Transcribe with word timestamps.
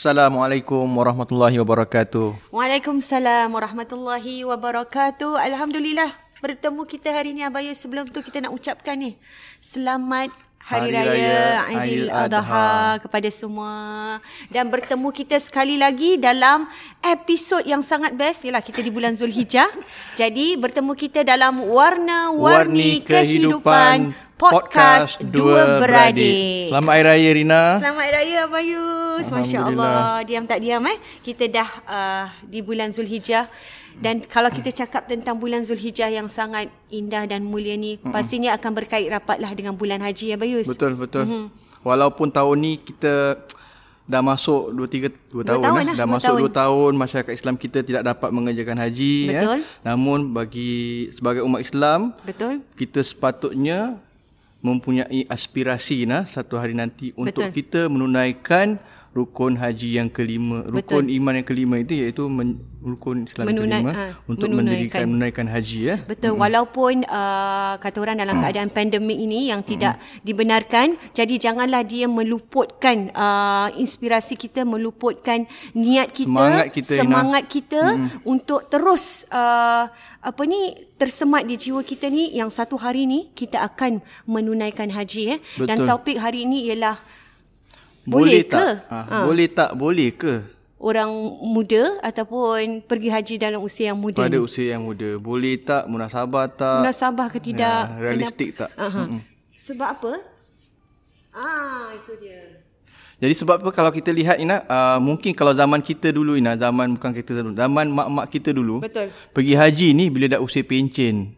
Assalamualaikum 0.00 0.88
warahmatullahi 0.96 1.60
wabarakatuh. 1.60 2.48
Waalaikumsalam 2.56 3.52
warahmatullahi 3.52 4.48
wabarakatuh. 4.48 5.36
Alhamdulillah 5.36 6.16
bertemu 6.40 6.88
kita 6.88 7.12
hari 7.12 7.36
ni 7.36 7.44
Abayu. 7.44 7.76
Sebelum 7.76 8.08
tu 8.08 8.24
kita 8.24 8.40
nak 8.40 8.56
ucapkan 8.56 8.96
ni. 8.96 9.20
Selamat 9.60 10.32
Hari, 10.56 10.88
Hari 10.88 10.92
Raya, 10.96 11.12
Raya 11.12 11.44
Aidil 11.84 12.08
Adha 12.08 12.96
kepada 12.96 13.28
semua. 13.28 14.16
Dan 14.48 14.72
bertemu 14.72 15.12
kita 15.12 15.36
sekali 15.36 15.76
lagi 15.76 16.16
dalam 16.16 16.64
episod 17.04 17.60
yang 17.68 17.84
sangat 17.84 18.16
best. 18.16 18.48
Yalah 18.48 18.64
kita 18.64 18.80
di 18.80 18.88
bulan 18.88 19.12
Zulhijjah. 19.12 19.68
Jadi 20.16 20.56
bertemu 20.56 20.96
kita 20.96 21.28
dalam 21.28 21.60
Warna-Warni 21.60 23.04
Kehidupan, 23.04 24.16
Kehidupan 24.16 24.29
Podcast 24.40 25.20
Dua 25.20 25.84
Beradik. 25.84 26.72
Selamat 26.72 26.92
Hari 26.96 27.04
Raya 27.04 27.30
Rina. 27.36 27.62
Selamat 27.76 28.02
Hari 28.08 28.12
Raya 28.16 28.38
Abayus. 28.48 29.26
Masya 29.28 29.58
Allah. 29.68 30.24
Diam 30.24 30.48
tak 30.48 30.64
diam 30.64 30.80
eh. 30.88 30.96
Kita 31.20 31.44
dah 31.44 31.68
uh, 31.84 32.24
di 32.48 32.64
bulan 32.64 32.88
Zulhijjah. 32.88 33.52
Dan 34.00 34.24
kalau 34.24 34.48
kita 34.48 34.72
cakap 34.72 35.04
tentang 35.04 35.36
bulan 35.36 35.60
Zulhijjah 35.60 36.08
yang 36.08 36.24
sangat 36.24 36.72
indah 36.88 37.28
dan 37.28 37.44
mulia 37.44 37.76
ni, 37.76 38.00
mm-hmm. 38.00 38.16
pastinya 38.16 38.56
akan 38.56 38.72
berkait 38.80 39.12
rapatlah 39.12 39.52
dengan 39.52 39.76
bulan 39.76 40.00
haji 40.00 40.32
ya 40.32 40.36
Bayus. 40.40 40.64
Betul, 40.64 40.96
betul. 40.96 41.28
Mm-hmm. 41.28 41.44
Walaupun 41.84 42.32
tahun 42.32 42.56
ni 42.64 42.72
kita 42.80 43.44
dah 44.08 44.22
masuk 44.24 44.72
2 44.72 44.88
3 44.88 45.36
2 45.36 45.44
tahun, 45.44 45.62
tahun 45.68 45.84
lah. 45.84 45.96
dah 46.00 46.08
masuk 46.08 46.32
tahun. 46.32 46.48
2 46.48 46.60
tahun 46.64 46.92
masyarakat 46.96 47.32
Islam 47.36 47.54
kita 47.60 47.78
tidak 47.84 48.02
dapat 48.08 48.32
mengerjakan 48.32 48.80
haji 48.80 49.16
ya. 49.28 49.32
betul. 49.36 49.58
ya. 49.60 49.84
Namun 49.84 50.32
bagi 50.32 51.12
sebagai 51.12 51.44
umat 51.44 51.60
Islam, 51.60 52.16
betul. 52.24 52.64
Kita 52.72 53.04
sepatutnya 53.04 54.00
mempunyai 54.60 55.24
aspirasi 55.28 56.04
nah 56.04 56.28
satu 56.28 56.60
hari 56.60 56.76
nanti 56.76 57.16
untuk 57.16 57.48
betul. 57.48 57.56
kita 57.56 57.80
menunaikan 57.88 58.76
rukun 59.10 59.58
haji 59.58 59.98
yang 59.98 60.06
kelima 60.06 60.62
rukun 60.70 61.10
betul. 61.10 61.18
iman 61.18 61.32
yang 61.42 61.46
kelima 61.46 61.74
itu 61.82 61.98
iaitu 61.98 62.30
men, 62.30 62.62
rukun 62.78 63.26
Islam 63.26 63.50
Menunai, 63.50 63.82
kelima 63.82 63.90
ha, 63.90 64.04
untuk 64.30 64.48
mendirikan 64.54 65.02
menunaikan 65.10 65.46
haji 65.50 65.78
ya. 65.82 65.96
Betul 66.06 66.38
hmm. 66.38 66.42
walaupun 66.46 66.94
uh, 67.10 67.74
kata 67.82 67.98
orang 67.98 68.22
dalam 68.22 68.38
keadaan 68.38 68.70
pandemik 68.70 69.18
ini 69.18 69.50
yang 69.50 69.66
tidak 69.66 69.98
hmm. 69.98 70.22
dibenarkan 70.22 70.86
jadi 71.10 71.34
janganlah 71.42 71.82
dia 71.82 72.06
meluputkan 72.06 73.10
uh, 73.10 73.74
inspirasi 73.74 74.38
kita 74.38 74.62
meluputkan 74.62 75.50
niat 75.74 76.14
kita 76.14 76.30
semangat 76.30 76.66
kita, 76.70 76.94
semangat 76.94 77.44
kita 77.50 77.82
hmm. 77.82 78.22
untuk 78.22 78.70
terus 78.70 79.26
uh, 79.34 79.90
apa 80.20 80.42
ni 80.46 80.78
tersemat 81.00 81.48
di 81.50 81.58
jiwa 81.58 81.82
kita 81.82 82.06
ni 82.06 82.30
yang 82.36 82.52
satu 82.52 82.78
hari 82.78 83.10
ni 83.10 83.34
kita 83.34 83.58
akan 83.64 84.04
menunaikan 84.28 84.92
haji 84.92 85.34
eh. 85.34 85.38
Dan 85.66 85.82
topik 85.88 86.20
hari 86.20 86.46
ini 86.46 86.68
ialah 86.70 87.00
boleh, 88.08 88.40
boleh 88.40 88.42
ke? 88.46 88.66
Ha, 88.88 89.00
ha. 89.04 89.18
Boleh 89.28 89.48
tak 89.50 89.70
boleh 89.76 90.10
ke? 90.14 90.34
orang 90.80 91.12
muda 91.44 92.00
ataupun 92.00 92.80
pergi 92.88 93.08
haji 93.12 93.34
dalam 93.36 93.60
usia 93.60 93.92
yang 93.92 94.00
muda 94.00 94.24
pada 94.24 94.32
ni? 94.32 94.40
usia 94.40 94.72
yang 94.74 94.88
muda 94.88 95.20
boleh 95.20 95.60
tak 95.60 95.84
munasabah 95.84 96.48
tak 96.48 96.80
munasabah 96.80 97.28
ke 97.28 97.38
tidak 97.38 97.80
ya, 97.84 98.00
realistik 98.00 98.56
tak 98.56 98.72
uh-huh. 98.72 99.20
sebab 99.60 99.88
apa 99.92 100.12
ah 101.36 101.92
itu 101.92 102.16
dia 102.24 102.64
jadi 103.20 103.36
sebab 103.36 103.60
apa 103.60 103.70
kalau 103.76 103.92
kita 103.92 104.08
lihat 104.08 104.40
Ina 104.40 104.64
uh, 104.64 104.96
mungkin 104.96 105.36
kalau 105.36 105.52
zaman 105.52 105.84
kita 105.84 106.08
dulu 106.16 106.40
Ina 106.40 106.56
zaman 106.56 106.96
bukan 106.96 107.12
kita 107.12 107.44
dulu 107.44 107.52
zaman 107.52 107.86
mak-mak 107.92 108.26
kita 108.32 108.56
dulu 108.56 108.80
betul 108.80 109.12
pergi 109.36 109.52
haji 109.52 109.88
ni 109.92 110.08
bila 110.08 110.32
dah 110.32 110.40
usia 110.40 110.64
pencen 110.64 111.36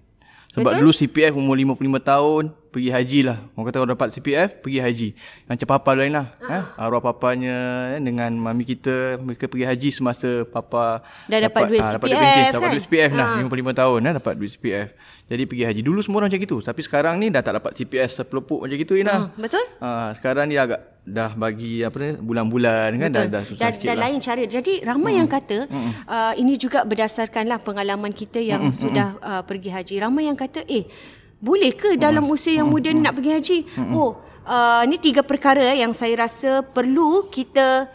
sebab 0.55 0.79
betul? 0.79 0.87
dulu 0.87 0.91
CPF 0.95 1.35
umur 1.35 1.59
55 1.59 1.99
tahun 1.99 2.45
pergi 2.73 2.89
haji 2.89 3.21
lah. 3.29 3.39
Orang 3.53 3.69
kata 3.69 3.85
orang 3.85 3.93
dapat 3.93 4.09
CPF, 4.17 4.65
pergi 4.65 4.81
haji. 4.81 5.09
Macam 5.45 5.67
papa 5.69 5.91
lain 5.93 6.17
lah. 6.17 6.27
Uh-huh. 6.41 6.57
Eh? 6.57 6.63
Arwah 6.81 7.05
papanya 7.05 7.57
eh? 7.95 8.01
dengan 8.01 8.33
mami 8.33 8.65
kita, 8.65 9.21
mereka 9.21 9.45
pergi 9.45 9.69
haji 9.69 9.89
semasa 9.93 10.49
papa 10.49 11.05
Dah 11.29 11.39
dapat, 11.45 11.53
dapat 11.53 11.63
duit 11.69 11.83
ha, 11.85 11.91
CPF 11.93 12.01
dapat 12.01 12.09
duit 12.09 12.25
kan? 12.33 12.53
Dapat 12.57 12.69
duit 12.73 12.85
CPF 12.89 13.11
lah, 13.13 13.27
uh-huh. 13.37 13.53
55 13.53 13.81
tahun 13.85 14.01
eh? 14.01 14.13
dapat 14.17 14.35
duit 14.41 14.53
CPF. 14.57 14.89
Jadi 15.29 15.43
pergi 15.45 15.65
haji. 15.69 15.81
Dulu 15.85 16.01
semua 16.01 16.19
orang 16.25 16.29
macam 16.33 16.41
gitu. 16.41 16.57
Tapi 16.65 16.81
sekarang 16.81 17.15
ni 17.21 17.29
dah 17.29 17.45
tak 17.45 17.61
dapat 17.61 17.73
CPF 17.77 18.11
sepelupuk 18.11 18.65
macam 18.65 18.77
gitu. 18.81 18.97
Ina. 18.97 19.13
Uh, 19.13 19.23
betul. 19.37 19.65
Ha, 19.85 20.17
sekarang 20.17 20.49
ni 20.49 20.57
agak 20.57 20.93
dah 21.03 21.35
bagi 21.35 21.83
apa 21.83 21.99
ni 21.99 22.11
bulan-bulan 22.23 22.95
kan 22.95 23.11
dah 23.11 23.27
dah 23.27 23.43
susah 23.43 23.59
dan, 23.59 23.73
sikit 23.75 23.87
dan 23.91 23.97
lah. 23.99 24.03
lain 24.07 24.17
cara 24.23 24.43
jadi 24.47 24.73
ramai 24.87 25.11
mm. 25.11 25.19
yang 25.19 25.29
kata 25.35 25.59
mm. 25.67 25.91
uh, 26.07 26.33
ini 26.39 26.55
juga 26.55 26.87
berdasarkanlah 26.87 27.59
pengalaman 27.59 28.15
kita 28.15 28.39
yang 28.39 28.71
mm. 28.71 28.75
sudah 28.75 29.19
uh, 29.19 29.43
pergi 29.43 29.75
haji 29.75 29.95
ramai 29.99 30.31
yang 30.31 30.39
kata 30.39 30.63
eh 30.71 30.87
boleh 31.43 31.75
ke 31.75 31.99
dalam 31.99 32.23
usia 32.31 32.63
yang 32.63 32.71
muda 32.71 32.95
ni 32.95 33.03
nak 33.03 33.19
pergi 33.19 33.31
haji? 33.35 33.59
Oh, 33.91 34.23
uh, 34.47 34.87
ni 34.87 34.95
tiga 35.03 35.27
perkara 35.27 35.75
yang 35.75 35.91
saya 35.91 36.15
rasa 36.23 36.63
perlu 36.63 37.27
kita 37.35 37.91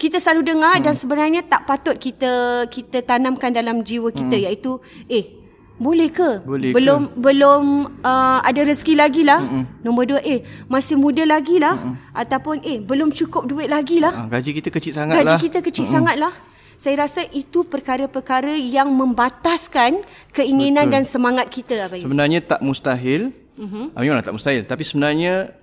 kita 0.00 0.16
selalu 0.20 0.56
dengar 0.56 0.76
dan 0.80 0.96
sebenarnya 0.96 1.44
tak 1.44 1.68
patut 1.68 1.96
kita 1.96 2.64
kita 2.72 3.04
tanamkan 3.04 3.52
dalam 3.52 3.84
jiwa 3.84 4.08
kita 4.12 4.36
iaitu 4.36 4.80
eh 5.12 5.36
boleh 5.76 6.08
ke? 6.08 6.40
Boleh 6.40 6.72
belum 6.72 7.00
ke? 7.04 7.20
belum 7.20 7.62
uh, 8.00 8.40
ada 8.40 8.60
rezeki 8.64 8.96
lagi 8.96 9.22
lah. 9.28 9.44
Mm-mm. 9.44 9.84
Nombor 9.84 10.08
dua, 10.08 10.20
eh 10.24 10.40
masih 10.72 10.96
muda 10.96 11.20
lagi 11.28 11.60
lah. 11.60 11.76
Ataupun 12.16 12.64
eh 12.64 12.80
belum 12.80 13.12
cukup 13.12 13.44
duit 13.44 13.68
lagi 13.68 14.00
lah. 14.00 14.24
Ha, 14.24 14.40
gaji 14.40 14.56
kita 14.56 14.72
kecil 14.72 14.96
sangat 14.96 15.20
gaji 15.20 15.28
lah. 15.28 15.36
Gaji 15.36 15.44
kita 15.52 15.58
kecil 15.60 15.84
Mm-mm. 15.84 15.96
sangat 16.00 16.16
lah 16.16 16.32
saya 16.76 17.08
rasa 17.08 17.24
itu 17.32 17.64
perkara-perkara 17.64 18.56
yang 18.56 18.92
membataskan 18.92 20.04
keinginan 20.32 20.88
Betul. 20.88 20.94
dan 20.94 21.02
semangat 21.08 21.46
kita 21.48 21.88
Abayus. 21.88 22.04
Sebenarnya 22.04 22.40
tak 22.44 22.60
mustahil. 22.60 23.32
Uh-huh. 23.56 23.88
Memanglah 23.96 24.20
tak 24.20 24.36
mustahil 24.36 24.68
tapi 24.68 24.84
sebenarnya 24.84 25.56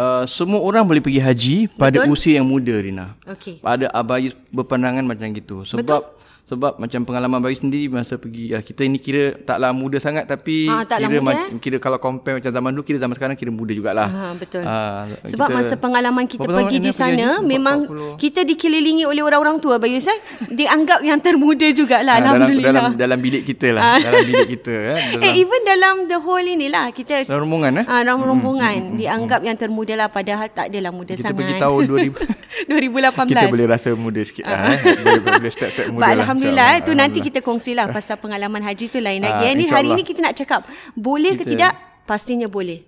uh, 0.00 0.24
semua 0.24 0.64
orang 0.64 0.88
boleh 0.88 1.04
pergi 1.04 1.20
haji 1.20 1.56
pada 1.76 2.00
Betul? 2.00 2.16
usia 2.16 2.40
yang 2.40 2.48
muda 2.48 2.72
Rina. 2.80 3.12
Okay. 3.28 3.60
Ada 3.60 3.92
Abayus 3.92 4.32
berpandangan 4.48 5.04
macam 5.04 5.28
gitu 5.36 5.68
sebab 5.68 5.84
Betul? 5.84 6.28
Sebab 6.50 6.82
macam 6.82 7.06
pengalaman 7.06 7.38
bagi 7.38 7.62
sendiri 7.62 7.86
masa 7.86 8.18
pergi 8.18 8.50
ya, 8.50 8.58
kita 8.58 8.82
ini 8.82 8.98
kira 8.98 9.38
taklah 9.46 9.70
muda 9.70 10.02
sangat 10.02 10.26
tapi 10.26 10.66
ha, 10.66 10.82
kira 10.82 11.06
muda, 11.06 11.22
ma- 11.22 11.46
eh? 11.46 11.62
kira 11.62 11.78
kalau 11.78 12.02
compare 12.02 12.42
macam 12.42 12.50
zaman 12.50 12.70
dulu 12.74 12.82
kira 12.82 12.98
zaman 12.98 13.14
sekarang 13.14 13.36
kira 13.38 13.54
muda 13.54 13.70
jugalah. 13.70 14.10
Ha 14.10 14.34
betul. 14.34 14.66
Ha, 14.66 15.06
sebab 15.30 15.46
kita, 15.46 15.54
masa 15.54 15.74
pengalaman 15.78 16.26
kita 16.26 16.42
pergi 16.42 16.82
di 16.82 16.90
sana 16.90 17.38
pergi 17.38 17.54
memang 17.54 17.78
40. 17.86 18.18
kita 18.18 18.40
dikelilingi 18.42 19.06
oleh 19.06 19.22
orang-orang 19.22 19.62
tua 19.62 19.78
Bayus 19.78 20.10
eh 20.10 20.18
dianggap 20.50 21.06
yang 21.06 21.22
termuda 21.22 21.70
jugalah 21.70 22.18
ha, 22.18 22.22
alhamdulillah. 22.26 22.66
Dalam, 22.66 22.82
dalam 22.82 22.98
dalam 22.98 23.18
bilik 23.22 23.42
kita 23.46 23.68
lah, 23.70 23.82
ha. 23.86 23.94
dalam 24.02 24.22
bilik 24.26 24.48
kita 24.58 24.74
eh. 24.90 24.98
Dalam, 25.14 25.22
eh 25.22 25.32
even 25.38 25.60
dalam 25.62 25.94
the 26.10 26.18
whole 26.18 26.42
inilah 26.42 26.90
kita 26.90 27.30
dalam 27.30 27.46
rombongan 27.46 27.72
eh. 27.78 27.84
Ha, 27.86 27.94
dalam 28.02 28.26
rombongan 28.26 28.74
hmm, 28.74 28.82
hmm, 28.82 28.90
hmm, 28.90 28.98
dianggap 28.98 29.40
yang 29.46 29.54
termuda 29.54 29.94
lah 29.94 30.08
padahal 30.10 30.50
tak 30.50 30.66
adalah 30.74 30.90
muda 30.90 31.14
kita 31.14 31.30
sangat. 31.30 31.38
Kita 31.38 31.46
pergi 31.46 31.54
tahun 31.62 31.82
2000 31.86 32.50
2018. 32.66 33.28
Kita 33.30 33.46
boleh 33.46 33.66
rasa 33.70 33.88
muda 33.94 34.20
sikit 34.26 34.44
lah 34.50 34.74
eh. 34.74 34.78
Boleh, 34.82 35.20
boleh 35.38 35.52
step-step 35.54 35.86
muda 35.94 36.10
lah. 36.10 36.26
Alhamdulillah 36.40 36.72
tu 36.88 36.92
nanti 36.96 37.18
kita 37.20 37.44
kongsilah 37.44 37.92
pasal 37.92 38.16
pengalaman 38.16 38.64
haji 38.64 38.88
tu 38.88 38.96
lain 38.96 39.20
lagi. 39.20 39.44
Uh, 39.44 39.54
ni 39.54 39.64
hari 39.68 39.92
ni 39.92 40.02
kita 40.02 40.24
nak 40.24 40.32
cakap 40.32 40.64
boleh 40.96 41.36
kita, 41.36 41.44
ke 41.44 41.52
tidak? 41.52 41.72
Pastinya 42.08 42.48
boleh. 42.48 42.80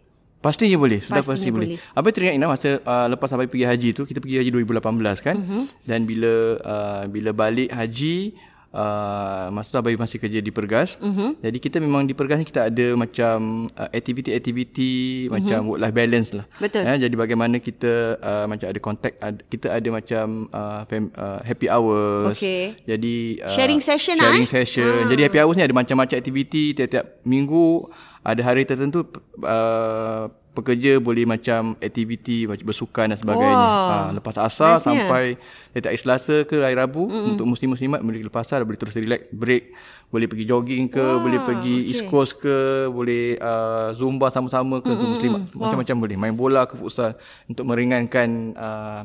Pastinya 0.42 0.74
boleh. 0.74 0.98
Sudah 0.98 1.22
Pastinya 1.22 1.38
pasti 1.38 1.48
boleh. 1.54 1.68
boleh. 1.78 1.94
Apa 1.94 2.08
teringat 2.10 2.34
Ina 2.34 2.46
masa 2.50 2.70
uh, 2.82 3.06
lepas 3.12 3.28
sampai 3.30 3.46
pergi 3.46 3.62
haji 3.62 3.88
tu, 3.94 4.02
kita 4.02 4.18
pergi 4.18 4.42
haji 4.42 4.50
2018 4.50 5.22
kan? 5.22 5.36
Uh-huh. 5.38 5.64
Dan 5.86 6.02
bila 6.02 6.58
uh, 6.58 7.02
bila 7.06 7.30
balik 7.30 7.70
haji 7.70 8.34
Uh, 8.72 9.52
masa 9.52 9.68
tu 9.68 9.76
Abai 9.84 10.00
masih 10.00 10.16
kerja 10.16 10.40
di 10.40 10.48
Pergas 10.48 10.96
uh-huh. 10.96 11.36
Jadi 11.44 11.60
kita 11.60 11.76
memang 11.76 12.08
di 12.08 12.16
Pergas 12.16 12.40
ni 12.40 12.48
Kita 12.48 12.72
ada 12.72 12.96
macam 12.96 13.68
uh, 13.68 13.88
Aktiviti-aktiviti 13.92 15.28
uh-huh. 15.28 15.36
Macam 15.36 15.60
work-life 15.68 15.92
balance 15.92 16.32
lah 16.32 16.48
Betul 16.56 16.88
ya, 16.88 16.96
Jadi 16.96 17.12
bagaimana 17.12 17.60
kita 17.60 18.16
uh, 18.16 18.48
Macam 18.48 18.72
ada 18.72 18.80
contact 18.80 19.20
ad, 19.20 19.44
Kita 19.44 19.76
ada 19.76 19.88
macam 19.92 20.48
uh, 20.48 20.88
fam, 20.88 21.12
uh, 21.12 21.44
Happy 21.44 21.68
hours 21.68 22.32
Okay 22.32 22.80
Jadi 22.88 23.44
uh, 23.44 23.52
Sharing 23.52 23.84
session 23.84 24.16
lah 24.16 24.32
Sharing 24.32 24.48
eh? 24.48 24.54
session 24.56 25.04
ah. 25.04 25.08
Jadi 25.12 25.20
happy 25.20 25.38
hours 25.44 25.56
ni 25.60 25.68
ada 25.68 25.76
macam-macam 25.76 26.16
aktiviti 26.16 26.72
Tiap-tiap 26.72 27.28
minggu 27.28 27.92
Ada 28.24 28.40
hari 28.40 28.64
tertentu 28.64 29.04
uh, 29.44 30.32
pekerja 30.52 31.00
boleh 31.00 31.24
macam 31.24 31.72
aktiviti 31.80 32.44
macam 32.44 32.68
bersukan 32.68 33.08
dan 33.08 33.18
sebagainya. 33.18 33.56
Wow. 33.56 33.88
Ha, 33.88 33.96
lepas 34.12 34.36
asar 34.36 34.76
nice 34.76 34.84
sampai 34.84 35.24
letak 35.72 35.92
Selasa 35.96 36.44
ke 36.44 36.60
hari 36.60 36.76
Rabu 36.76 37.08
mm-hmm. 37.08 37.30
untuk 37.32 37.46
muslim-muslimat 37.48 38.04
boleh 38.04 38.20
lepas 38.20 38.44
asar 38.44 38.60
boleh 38.68 38.76
terus 38.76 38.92
relax 38.92 39.32
break, 39.32 39.72
boleh 40.12 40.26
pergi 40.28 40.44
jogging 40.44 40.92
ke, 40.92 41.00
wow. 41.00 41.24
boleh 41.24 41.40
pergi 41.40 41.76
okay. 41.80 41.90
East 41.90 42.04
Coast 42.04 42.36
ke, 42.36 42.86
boleh 42.92 43.40
uh, 43.40 43.96
zumba 43.96 44.28
sama-sama 44.28 44.84
ke 44.84 44.92
untuk 44.92 45.08
muslimat. 45.16 45.48
Wow. 45.56 45.60
Macam-macam 45.68 45.96
boleh. 46.04 46.16
Main 46.20 46.36
bola 46.36 46.68
ke 46.68 46.76
futsal 46.76 47.16
untuk 47.48 47.64
meringankan 47.64 48.52
uh, 48.52 49.00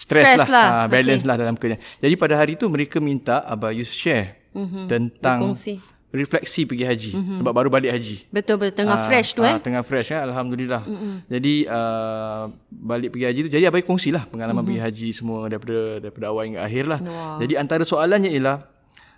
stres, 0.00 0.44
lah, 0.44 0.48
lah. 0.48 0.66
Uh, 0.68 0.86
balance 0.88 1.20
okay. 1.20 1.28
lah 1.28 1.36
dalam 1.36 1.56
kerja. 1.60 1.76
Jadi 2.00 2.14
pada 2.16 2.34
hari 2.40 2.56
tu 2.56 2.72
mereka 2.72 3.04
minta 3.04 3.44
Abah 3.44 3.72
Yus 3.76 3.92
share 3.92 4.48
mm-hmm. 4.56 4.84
tentang 4.88 5.52
Berkongsi 5.52 5.95
refleksi 6.14 6.62
pergi 6.64 6.84
haji 6.86 7.10
mm-hmm. 7.18 7.38
sebab 7.42 7.52
baru 7.52 7.68
balik 7.68 7.90
haji. 7.90 8.30
Betul 8.30 8.62
betul 8.62 8.84
tengah 8.84 8.98
uh, 9.02 9.06
fresh 9.10 9.34
tu 9.34 9.42
uh, 9.42 9.50
eh. 9.50 9.58
tengah 9.58 9.82
fresh 9.82 10.14
kan 10.14 10.22
alhamdulillah. 10.26 10.82
Mm-hmm. 10.86 11.14
Jadi 11.26 11.54
uh, 11.66 12.44
balik 12.70 13.08
pergi 13.14 13.26
haji 13.26 13.40
tu 13.46 13.50
jadi 13.50 13.64
abai 13.68 13.82
kongsilah 13.82 14.30
pengalaman 14.30 14.62
mm-hmm. 14.62 14.68
pergi 14.70 14.80
haji 14.86 15.08
semua 15.12 15.50
daripada 15.50 15.78
daripada 15.98 16.26
awal 16.30 16.42
hingga 16.46 16.62
akhir 16.62 16.84
lah. 16.86 17.00
Wow. 17.02 17.38
Jadi 17.42 17.54
antara 17.58 17.82
soalannya 17.82 18.30
ialah 18.32 18.62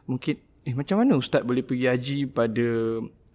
mungkin 0.08 0.35
eh 0.64 0.75
macam 0.75 0.96
mana 1.00 1.12
ustaz 1.17 1.44
boleh 1.44 1.62
pergi 1.62 1.87
haji 1.88 2.19
pada 2.32 2.69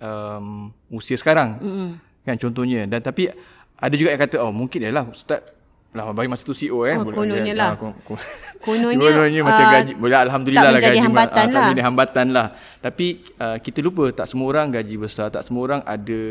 um, 0.02 0.74
usia 0.90 1.16
sekarang? 1.16 1.62
Mm-hmm. 1.62 1.90
Kan 2.26 2.36
contohnya 2.42 2.90
dan 2.90 3.00
tapi 3.06 3.30
ada 3.78 3.96
juga 3.96 4.10
yang 4.16 4.22
kata 4.22 4.42
oh 4.42 4.52
mungkin 4.52 4.82
ialah 4.82 5.08
ustaz 5.14 5.46
lah 5.94 6.10
bagi 6.10 6.26
masa 6.26 6.42
tu 6.42 6.52
CEO 6.52 6.84
eh 6.84 6.96
Oh, 6.96 7.06
kononnya 7.08 7.54
lah. 7.54 7.70
Ah, 7.70 7.76
kon- 7.76 7.98
kon- 8.02 8.18
Kononnya, 8.66 8.98
kononnya 9.04 9.42
macam 9.42 9.62
ah, 9.62 9.72
gaji 9.76 9.92
boleh 9.94 10.18
alhamdulillah 10.20 10.64
tak 10.64 10.74
lah 10.74 10.82
gaji 10.82 11.00
hambatan 11.00 11.30
ah, 11.30 11.44
tak 11.44 11.54
lah. 11.54 11.62
menjadi 11.64 11.84
hambatan 11.84 12.26
lah 12.30 12.48
tapi 12.80 13.08
uh, 13.38 13.58
kita 13.58 13.80
lupa 13.80 14.06
tak 14.12 14.26
semua 14.26 14.48
orang 14.50 14.68
gaji 14.70 14.96
besar 14.98 15.28
tak 15.28 15.44
semua 15.44 15.62
orang 15.64 15.82
ada 15.84 16.22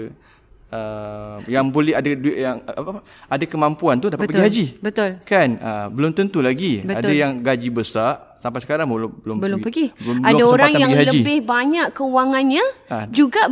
uh, 0.70 1.36
yang 1.46 1.68
boleh 1.68 1.92
ada 1.92 2.08
duit 2.08 2.36
yang 2.38 2.58
uh, 2.62 2.74
apa, 2.74 2.90
ada 3.28 3.44
kemampuan 3.44 3.96
tu 3.96 4.08
dapat 4.08 4.24
Betul. 4.24 4.34
pergi 4.34 4.46
haji 4.48 4.66
Betul. 4.80 5.10
kan 5.22 5.48
uh, 5.56 5.86
belum 5.88 6.10
tentu 6.10 6.40
lagi 6.40 6.80
Betul. 6.80 6.98
ada 6.98 7.12
yang 7.12 7.32
gaji 7.38 7.68
besar 7.70 8.10
sampai 8.36 8.58
sekarang 8.58 8.88
belum 8.88 9.12
belum 9.14 9.36
Belum 9.38 9.60
pergi. 9.60 9.94
belum, 9.94 10.16
ada 10.20 10.34
belum 10.34 10.50
orang 10.50 10.72
yang 10.74 10.90
pergi 10.90 11.06
haji. 11.06 11.18
lebih 11.20 11.38
banyak 11.46 11.86
kewangannya 11.92 12.64
Ah. 12.88 13.06
juga 13.06 13.42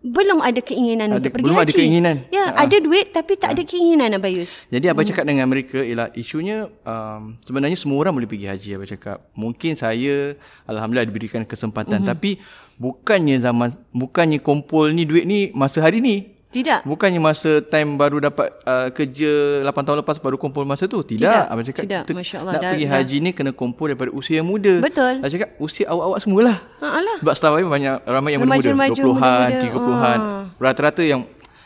belum 0.00 0.40
ada 0.40 0.64
keinginan 0.64 1.12
Ada- 1.12 1.16
untuk 1.20 1.30
pergi 1.36 1.44
belum 1.44 1.56
haji. 1.60 1.64
ada 1.68 1.72
keinginan. 1.76 2.16
Ya, 2.32 2.44
Ah. 2.48 2.64
ada 2.64 2.76
duit 2.80 3.12
tapi 3.12 3.36
tak 3.36 3.52
ada 3.52 3.62
keinginan 3.62 4.16
Abayus. 4.16 4.64
Jadi 4.72 4.88
abang 4.88 5.04
cakap 5.04 5.28
dengan 5.28 5.44
mereka 5.44 5.84
ialah 5.84 6.08
isunya 6.16 6.72
um, 6.88 7.36
sebenarnya 7.44 7.76
semua 7.76 8.00
orang 8.00 8.16
boleh 8.16 8.24
pergi 8.24 8.48
haji 8.48 8.68
abang 8.80 8.88
cakap. 8.88 9.20
Mungkin 9.36 9.76
saya 9.76 10.40
alhamdulillah 10.64 11.04
diberikan 11.04 11.44
kesempatan 11.44 12.00
mm-hmm. 12.00 12.12
tapi 12.16 12.40
bukannya 12.80 13.44
zaman 13.44 13.76
bukannya 13.92 14.40
kumpul 14.40 14.88
ni 14.88 15.04
duit 15.04 15.28
ni 15.28 15.52
masa 15.52 15.84
hari 15.84 16.00
ni. 16.00 16.32
Tidak. 16.50 16.82
Bukannya 16.82 17.22
masa 17.22 17.62
time 17.62 17.94
baru 17.94 18.18
dapat 18.18 18.50
uh, 18.62 18.90
kerja 18.90 19.62
8 19.62 19.70
tahun 19.70 19.98
lepas 20.02 20.18
baru 20.18 20.34
kumpul 20.34 20.66
masa 20.66 20.84
tu. 20.84 20.98
Tidak. 20.98 21.22
Tidak, 21.22 21.44
Abang 21.46 21.62
cakap 21.62 21.82
tidak. 21.86 22.02
kita 22.02 22.12
Masya 22.12 22.36
Allah, 22.38 22.52
nak 22.52 22.60
dah- 22.60 22.72
pergi 22.74 22.84
dah. 22.84 22.92
haji 22.92 23.16
ni 23.16 23.30
kena 23.30 23.50
kumpul 23.52 23.86
daripada 23.86 24.10
usia 24.10 24.42
yang 24.42 24.50
muda. 24.50 24.82
Betul. 24.82 25.22
Abang 25.22 25.30
cakap 25.30 25.48
usia 25.56 25.86
awak-awak 25.86 26.18
semualah. 26.18 26.56
Ha 26.82 26.86
alah. 26.92 27.16
Sebab 27.22 27.32
setelah 27.32 27.62
banyak 27.62 27.94
ramai 28.02 28.30
yang 28.34 28.42
muda-muda. 28.42 28.66
Remaja-remaja 28.66 28.98
20-an, 28.98 29.14
muda-muda. 29.46 29.62
30-an. 29.64 30.18
Ah. 30.18 30.42
Rata-rata 30.58 31.02
yang 31.02 31.20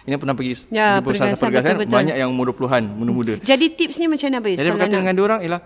ini 0.04 0.14
pernah 0.14 0.36
pergi 0.36 0.68
Ya, 0.68 1.00
di 1.00 1.00
pergasan, 1.00 1.32
Pergasan, 1.40 1.64
betul-betul. 1.80 1.96
banyak 1.96 2.16
yang 2.20 2.28
umur 2.28 2.52
20-an, 2.52 2.84
muda-muda. 2.84 3.32
Jadi 3.40 3.66
tipsnya 3.72 4.04
macam 4.04 4.28
mana 4.28 4.36
Abayus 4.36 4.58
Jadi 4.60 4.68
berkata 4.68 4.92
nak? 4.92 5.00
dengan 5.00 5.14
dia 5.16 5.24
orang 5.24 5.40
ialah 5.40 5.60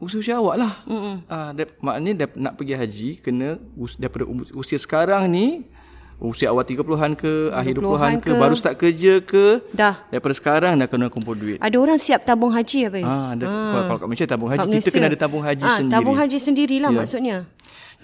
usia-usia 0.00 0.34
awak 0.36 0.56
lah. 0.56 0.72
Ah, 1.28 1.52
dia, 1.52 1.68
maknanya 1.78 2.12
dia 2.16 2.26
nak 2.34 2.56
pergi 2.56 2.74
haji 2.74 3.08
kena 3.20 3.60
us, 3.76 3.92
daripada 3.94 4.24
um- 4.24 4.48
usia 4.54 4.80
sekarang 4.80 5.28
ni 5.28 5.68
usia 6.22 6.50
awal 6.50 6.62
30-an 6.62 7.12
ke, 7.18 7.50
akhir 7.50 7.74
20-an 7.78 8.12
ke, 8.22 8.30
ke. 8.30 8.38
baru 8.38 8.54
start 8.54 8.76
kerja 8.78 9.20
ke, 9.20 9.60
Dah. 9.74 10.06
daripada 10.08 10.34
sekarang 10.34 10.72
dah 10.78 10.88
kena 10.88 11.06
kumpul 11.10 11.34
duit. 11.34 11.58
Ada 11.58 11.76
orang 11.76 11.98
siap 11.98 12.22
tabung 12.22 12.54
haji 12.54 12.86
Abayus. 12.86 13.10
Ah, 13.10 13.34
ada, 13.34 13.44
Kalau, 13.44 13.82
kalau 13.84 13.98
kat 13.98 14.06
Malaysia 14.08 14.28
tabung 14.30 14.50
haji, 14.50 14.58
Kat 14.58 14.66
kita 14.66 14.74
Malaysia. 14.78 14.94
kena 14.94 15.06
ada 15.10 15.18
tabung 15.18 15.42
haji 15.44 15.64
ah, 15.66 15.76
sendiri. 15.76 15.94
Tabung 15.98 16.16
haji 16.16 16.38
sendirilah 16.38 16.90
Ya. 16.90 16.98
maksudnya. 17.02 17.36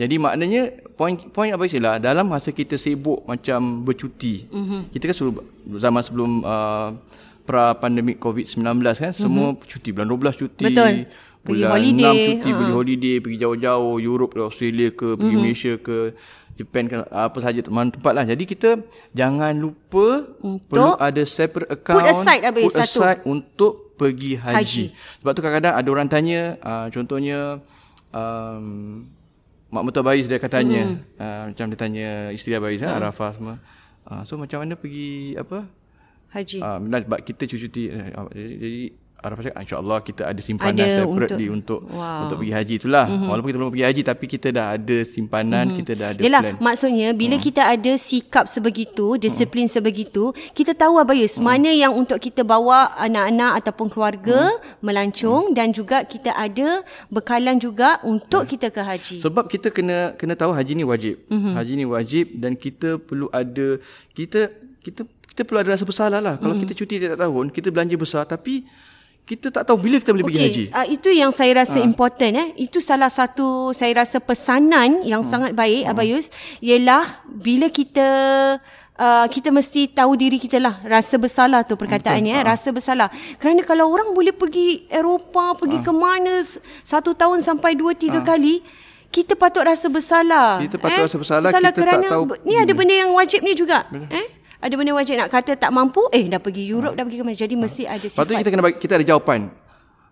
Jadi 0.00 0.16
maknanya 0.16 0.62
poin 0.96 1.12
poin 1.28 1.52
apa 1.52 1.68
ialah 1.68 2.00
dalam 2.00 2.24
masa 2.24 2.56
kita 2.56 2.80
sibuk 2.80 3.20
macam 3.28 3.84
bercuti. 3.84 4.48
Mhm. 4.48 4.56
Mm-hmm. 4.56 4.80
Kita 4.96 5.04
kan 5.12 5.16
suruh 5.16 5.34
zaman 5.76 6.00
sebelum 6.00 6.30
uh, 6.40 6.96
pra 7.44 7.74
pandemik 7.76 8.16
COVID-19 8.16 8.64
kan 8.96 9.12
semua 9.12 9.58
cuti 9.58 9.90
bulan 9.92 10.08
12 10.08 10.40
cuti. 10.40 10.64
Betul. 10.70 10.92
Pergi 11.40 11.64
bulan 11.64 11.72
holiday, 11.72 12.04
6 12.12 12.28
cuti, 12.28 12.48
ha. 12.52 12.56
pergi 12.60 12.72
holiday, 12.76 13.16
pergi 13.16 13.36
jauh-jauh, 13.40 13.96
Europe 13.96 14.32
ke 14.36 14.40
Australia 14.44 14.88
ke, 14.92 15.08
pergi 15.16 15.36
Malaysia 15.40 15.72
ke, 15.80 16.12
Japan 16.58 16.85
ke, 16.91 16.97
apa 17.08 17.38
saja 17.41 17.61
mana 17.73 17.88
tempat 17.88 18.12
lah. 18.12 18.25
Jadi 18.29 18.44
kita 18.44 18.70
jangan 19.17 19.55
lupa 19.56 20.29
Untuk 20.44 20.67
perlu 20.69 20.93
ada 20.99 21.23
separate 21.25 21.70
account. 21.73 22.05
aside 22.08 22.43
habis 22.44 22.64
put 22.69 22.75
satu. 22.76 23.00
aside 23.00 23.20
untuk 23.25 23.73
pergi 23.97 24.37
haji. 24.37 24.56
Haji. 24.61 24.85
Sebab 25.20 25.31
tu 25.37 25.41
kadang-kadang 25.41 25.75
ada 25.76 25.88
orang 25.88 26.08
tanya, 26.08 26.41
uh, 26.61 26.87
contohnya 26.88 27.61
um, 28.12 28.64
Mak 29.70 29.82
Mertua 29.87 30.02
Bayis 30.02 30.26
dia 30.26 30.41
katanya, 30.43 30.82
Hmm. 30.82 30.99
mm. 30.99 31.20
uh, 31.20 31.43
macam 31.55 31.64
dia 31.70 31.79
tanya 31.79 32.08
isteri 32.35 32.58
Bayis, 32.58 32.82
uh. 32.82 32.97
Arafah 32.97 33.31
semua. 33.37 33.56
Uh, 34.08 34.23
so 34.26 34.35
macam 34.41 34.64
mana 34.64 34.75
pergi 34.75 35.37
apa? 35.38 35.69
Haji. 36.35 36.58
Uh, 36.58 36.79
sebab 36.81 37.20
kita 37.23 37.43
cuti-cuti. 37.47 37.85
Uh, 37.91 38.26
jadi, 38.35 38.55
jadi 38.58 38.82
Arafah 39.20 39.43
cakap, 39.44 39.61
insyaAllah 39.61 39.99
kita 40.00 40.22
ada 40.25 40.40
simpanan 40.40 40.81
Ada 40.81 41.05
separately 41.05 41.46
untuk 41.46 41.58
untuk- 41.61 41.82
Wow. 41.93 42.25
untuk 42.25 42.37
pergi 42.40 42.55
haji 42.56 42.75
itulah. 42.76 43.05
Mm-hmm. 43.05 43.28
Walaupun 43.28 43.49
kita 43.49 43.58
belum 43.58 43.70
pergi 43.70 43.87
haji 43.87 44.02
tapi 44.02 44.25
kita 44.26 44.49
dah 44.50 44.67
ada 44.72 44.99
simpanan, 45.05 45.64
mm-hmm. 45.67 45.78
kita 45.78 45.93
dah 45.94 46.08
ada 46.08 46.20
Yelah, 46.20 46.40
plan. 46.43 46.55
maksudnya 46.58 47.08
bila 47.12 47.37
Hmm. 47.37 47.44
kita 47.44 47.62
ada 47.64 47.93
sikap 47.94 48.44
sebegitu, 48.46 49.06
disiplin 49.17 49.67
sebegitu, 49.67 50.25
kita 50.50 50.72
tahu 50.72 50.96
Abayus 50.96 51.37
mana 51.38 51.69
yang 51.69 51.93
untuk 51.93 52.17
kita 52.17 52.40
bawa 52.43 52.96
anak-anak 52.96 53.61
ataupun 53.61 53.87
keluarga 53.87 54.40
Hmm. 54.40 54.81
melancong 54.81 55.52
dan 55.52 55.70
juga 55.70 56.02
kita 56.02 56.32
ada 56.32 56.81
bekalan 57.08 57.56
juga 57.56 58.00
untuk 58.02 58.46
kita 58.46 58.69
ke 58.69 58.81
haji. 58.81 59.16
Sebab 59.20 59.46
kita 59.46 59.69
kena 59.69 60.16
kena 60.16 60.32
tahu 60.34 60.50
haji 60.50 60.73
ni 60.73 60.82
wajib. 60.82 61.20
Mhm. 61.25 61.31
Mm-hmm. 61.31 61.55
Haji 61.55 61.73
ni 61.75 61.84
wajib 61.87 62.26
dan 62.34 62.52
kita 62.55 62.96
perlu 62.96 63.28
ada 63.31 63.76
kita 64.11 64.49
kita 64.81 65.05
kita 65.26 65.44
perlu 65.44 65.61
ada 65.61 65.70
rasa 65.70 65.84
bersalah 65.84 66.19
lah. 66.19 66.34
Kalau 66.37 66.52
Mhm. 66.52 66.62
kita 66.62 66.73
cuti 66.75 66.94
tiap 66.96 67.14
tahun, 67.14 67.49
kita 67.49 67.69
belanja 67.69 67.94
besar 67.94 68.25
tapi 68.25 68.64
kita 69.30 69.46
tak 69.54 69.62
tahu 69.62 69.78
bila 69.78 69.96
kita 69.96 70.10
boleh 70.10 70.26
pergi 70.26 70.42
haji. 70.42 70.64
Uh, 70.74 70.86
itu 70.90 71.08
yang 71.14 71.30
saya 71.30 71.62
rasa 71.62 71.78
important 71.78 72.34
eh. 72.34 72.48
Itu 72.58 72.82
salah 72.82 73.06
satu 73.06 73.70
saya 73.70 74.02
rasa 74.02 74.18
pesanan 74.18 75.06
yang 75.06 75.22
sangat 75.22 75.54
baik 75.54 75.86
Abayus 75.86 76.34
ialah 76.58 77.06
bila 77.24 77.70
kita 77.70 78.08
Uh, 79.00 79.24
kita 79.32 79.48
mesti 79.48 79.88
tahu 79.88 80.12
diri 80.12 80.36
kita 80.36 80.60
lah. 80.60 80.76
Rasa 80.84 81.16
bersalah 81.16 81.64
tu 81.64 81.72
perkataannya 81.72 82.36
eh, 82.36 82.44
rasa 82.44 82.68
bersalah. 82.68 83.08
Kerana 83.40 83.64
kalau 83.64 83.88
orang 83.88 84.12
boleh 84.12 84.28
pergi 84.28 84.84
Eropah 84.92 85.56
pergi 85.56 85.80
ke 85.80 85.88
mana 85.88 86.44
satu 86.84 87.16
tahun 87.16 87.40
sampai 87.40 87.80
dua 87.80 87.96
tiga 87.96 88.20
kali 88.20 88.60
kita 89.08 89.34
patut 89.34 89.64
rasa 89.64 89.88
bersalah 89.88 90.60
Kita 90.60 90.76
patut 90.76 91.02
rasa 91.08 91.16
bersalah, 91.16 91.48
bersalah 91.48 91.70
kita 91.72 91.80
tak 91.80 91.82
kerana 91.82 92.06
tahu- 92.12 92.28
be- 92.28 92.40
ni 92.44 92.54
ada 92.54 92.72
benda 92.76 92.94
yang 92.94 93.10
wajib 93.10 93.40
ni 93.40 93.56
juga 93.56 93.88
eh 94.12 94.26
ada 94.60 94.74
benda 94.76 94.92
wajib 94.92 95.16
nak 95.16 95.32
kata 95.32 95.56
tak 95.56 95.72
mampu 95.72 96.04
eh 96.12 96.28
dah 96.28 96.36
pergi 96.36 96.68
Europe 96.68 96.92
dah 96.92 97.04
pergi 97.08 97.18
ke 97.18 97.24
mana 97.24 97.36
jadi 97.36 97.54
mesti 97.56 97.82
ada 97.88 98.06
sifat 98.06 98.28
kita 98.28 98.50
kena 98.52 98.62
bagi, 98.64 98.76
kita 98.76 98.92
ada 99.00 99.06
jawapan. 99.08 99.48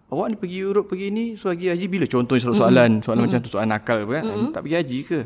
Awak 0.09 0.27
ni 0.33 0.37
pergi 0.41 0.57
Europe 0.65 0.89
pergi 0.89 1.07
ni 1.13 1.25
so 1.37 1.53
pergi 1.53 1.69
haji 1.69 1.85
bila? 1.85 2.09
Contohnya 2.09 2.49
soalan, 2.49 3.05
soalan 3.05 3.29
macam 3.29 3.41
tu 3.45 3.53
soalan 3.53 3.77
nakal 3.77 4.09
kan. 4.09 4.25
Tak 4.57 4.65
pergi 4.65 4.77
haji 4.81 4.99
ke? 5.05 5.21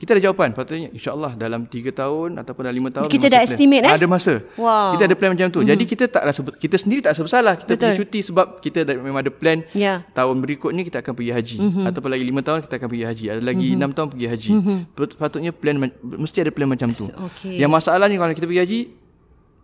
Kita 0.00 0.16
ada 0.16 0.22
jawapan. 0.24 0.56
Patutnya 0.56 0.88
insya-Allah 0.90 1.36
dalam 1.36 1.68
3 1.68 1.92
tahun 1.92 2.40
ataupun 2.40 2.62
dalam 2.64 2.88
5 2.88 2.96
tahun 2.96 3.08
Kita 3.12 3.26
dah 3.28 3.44
plan. 3.44 3.52
estimate, 3.52 3.84
eh? 3.84 3.92
Ada 3.92 4.06
masa. 4.08 4.34
Wow. 4.56 4.96
Kita 4.96 5.02
ada 5.04 5.14
plan 5.14 5.30
macam 5.36 5.48
tu. 5.52 5.60
Jadi 5.60 5.84
kita 5.84 6.04
tak 6.08 6.22
rasa 6.24 6.40
kita 6.56 6.76
sendiri 6.80 7.04
tak 7.04 7.12
rasa 7.12 7.20
bersalah. 7.20 7.54
Kita 7.60 7.76
Betul. 7.76 7.84
pergi 7.84 7.98
cuti 8.00 8.20
sebab 8.24 8.46
kita 8.58 8.78
dah, 8.82 8.96
memang 8.96 9.20
ada 9.20 9.28
plan. 9.28 9.60
Ya. 9.76 10.00
Tahun 10.10 10.32
berikut 10.40 10.72
ni 10.72 10.88
kita 10.88 11.04
akan 11.04 11.12
pergi 11.12 11.30
haji. 11.30 11.56
Ataupun 11.84 12.08
lagi 12.08 12.24
5 12.24 12.40
tahun 12.40 12.58
kita 12.64 12.74
akan 12.80 12.88
pergi 12.88 13.04
haji. 13.04 13.24
Ada 13.28 13.42
lagi 13.44 13.68
6 13.76 13.90
tahun 13.92 14.08
pergi 14.08 14.26
haji. 14.26 14.50
Pat- 14.90 15.16
Patutnya 15.20 15.52
plan 15.52 15.76
mesti 16.02 16.38
ada 16.40 16.48
plan 16.48 16.64
macam 16.64 16.88
tu. 16.88 17.04
Okey. 17.04 17.60
Yang 17.60 17.70
masalahnya 17.70 18.16
kalau 18.16 18.32
kita 18.32 18.48
pergi 18.48 18.62
haji 18.64 18.80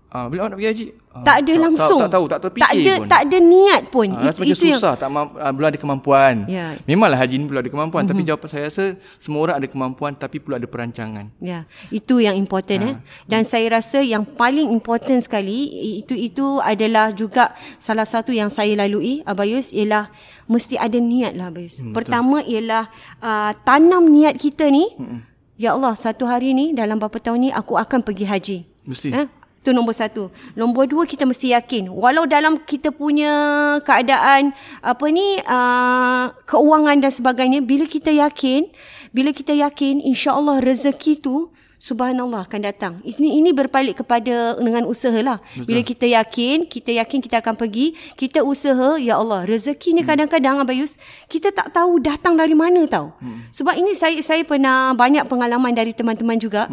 Ah, 0.06 0.30
bila 0.30 0.46
awak 0.46 0.50
nak 0.54 0.58
pergi 0.62 0.70
haji? 0.70 0.86
Ah, 1.10 1.22
tak 1.26 1.36
ada 1.42 1.54
langsung 1.58 1.98
Tak, 1.98 2.06
tak 2.06 2.14
tahu, 2.14 2.24
tak 2.30 2.38
terfikir 2.40 2.62
tak 2.62 2.72
ada 2.72 2.92
pun. 2.94 3.06
tak 3.10 3.20
ada 3.26 3.38
niat 3.42 3.82
pun 3.90 4.06
Ah, 4.06 4.22
rasa 4.22 4.38
macam 4.38 4.56
susah, 4.56 4.92
tak 4.94 5.08
mam, 5.10 5.26
ah, 5.34 5.50
belum 5.50 5.66
ada 5.66 5.78
kemampuan. 5.78 6.34
Ya. 6.46 6.66
Memanglah 6.86 7.18
haji 7.18 7.34
ni 7.36 7.44
perlu 7.44 7.58
ada 7.58 7.68
kemampuan, 7.68 8.02
mm-hmm. 8.06 8.16
tapi 8.16 8.28
jawapan 8.30 8.48
saya 8.48 8.62
rasa 8.70 8.84
semua 9.18 9.40
orang 9.42 9.56
ada 9.58 9.68
kemampuan 9.68 10.12
tapi 10.14 10.36
perlu 10.38 10.54
ada 10.54 10.64
perancangan. 10.64 11.26
Ya, 11.36 11.66
itu 11.90 12.22
yang 12.22 12.38
important 12.38 12.80
Ha. 12.80 12.88
eh. 12.92 12.96
Dan 13.26 13.42
saya 13.42 13.66
rasa 13.68 13.98
yang 13.98 14.22
paling 14.22 14.70
important 14.70 15.18
sekali 15.20 15.58
itu 15.98 16.14
itu 16.14 16.62
adalah 16.62 17.10
juga 17.10 17.50
salah 17.76 18.06
satu 18.06 18.30
yang 18.30 18.48
saya 18.48 18.78
lalui 18.78 19.26
Abayus 19.26 19.74
ialah 19.74 20.06
mesti 20.46 20.78
ada 20.78 20.96
niat 20.96 21.34
lah 21.34 21.50
Abayus. 21.50 21.82
Hmm, 21.82 21.90
Pertama 21.92 22.40
ialah 22.40 22.86
uh, 23.18 23.52
tanam 23.66 24.06
niat 24.06 24.38
kita 24.38 24.70
ni. 24.70 24.86
Hmm. 24.94 25.26
Ya 25.56 25.72
Allah, 25.72 25.92
satu 25.92 26.28
hari 26.28 26.52
ni 26.52 26.70
dalam 26.72 26.96
beberapa 26.96 27.18
tahun 27.18 27.38
ni 27.40 27.50
aku 27.50 27.74
akan 27.74 28.00
pergi 28.00 28.24
haji. 28.24 28.58
Mesti. 28.86 29.08
Eh? 29.10 29.26
Itu 29.66 29.74
nombor 29.74 29.98
satu. 29.98 30.30
Nombor 30.54 30.86
dua 30.86 31.10
kita 31.10 31.26
mesti 31.26 31.50
yakin. 31.50 31.90
Walau 31.90 32.22
dalam 32.22 32.62
kita 32.62 32.94
punya 32.94 33.34
keadaan 33.82 34.54
apa 34.78 35.06
ni 35.10 35.42
uh, 35.42 36.30
keuangan 36.46 37.02
dan 37.02 37.10
sebagainya, 37.10 37.66
bila 37.66 37.82
kita 37.82 38.14
yakin, 38.14 38.70
bila 39.10 39.34
kita 39.34 39.58
yakin, 39.58 39.98
insya 40.06 40.38
Allah 40.38 40.62
rezeki 40.62 41.18
tu 41.18 41.50
Subhanallah 41.76 42.48
akan 42.48 42.60
datang. 42.64 43.04
Ini 43.04 43.36
ini 43.36 43.52
berpalit 43.52 44.00
kepada 44.00 44.56
dengan 44.56 44.88
usaha 44.88 45.20
lah. 45.20 45.44
Bila 45.68 45.84
kita 45.84 46.08
yakin, 46.08 46.64
kita 46.64 46.88
yakin 46.96 47.20
kita 47.20 47.44
akan 47.44 47.52
pergi, 47.52 47.92
kita 48.16 48.40
usaha, 48.40 48.96
ya 48.96 49.20
Allah, 49.20 49.44
rezeki 49.44 49.92
ni 49.92 50.02
kadang-kadang 50.02 50.56
Abayus, 50.56 50.96
kita 51.28 51.52
tak 51.52 51.76
tahu 51.76 52.00
datang 52.00 52.32
dari 52.32 52.56
mana 52.56 52.88
tahu. 52.88 53.12
Sebab 53.52 53.76
ini 53.76 53.92
saya 53.92 54.16
saya 54.24 54.40
pernah 54.48 54.96
banyak 54.96 55.28
pengalaman 55.28 55.76
dari 55.76 55.92
teman-teman 55.92 56.40
juga. 56.40 56.64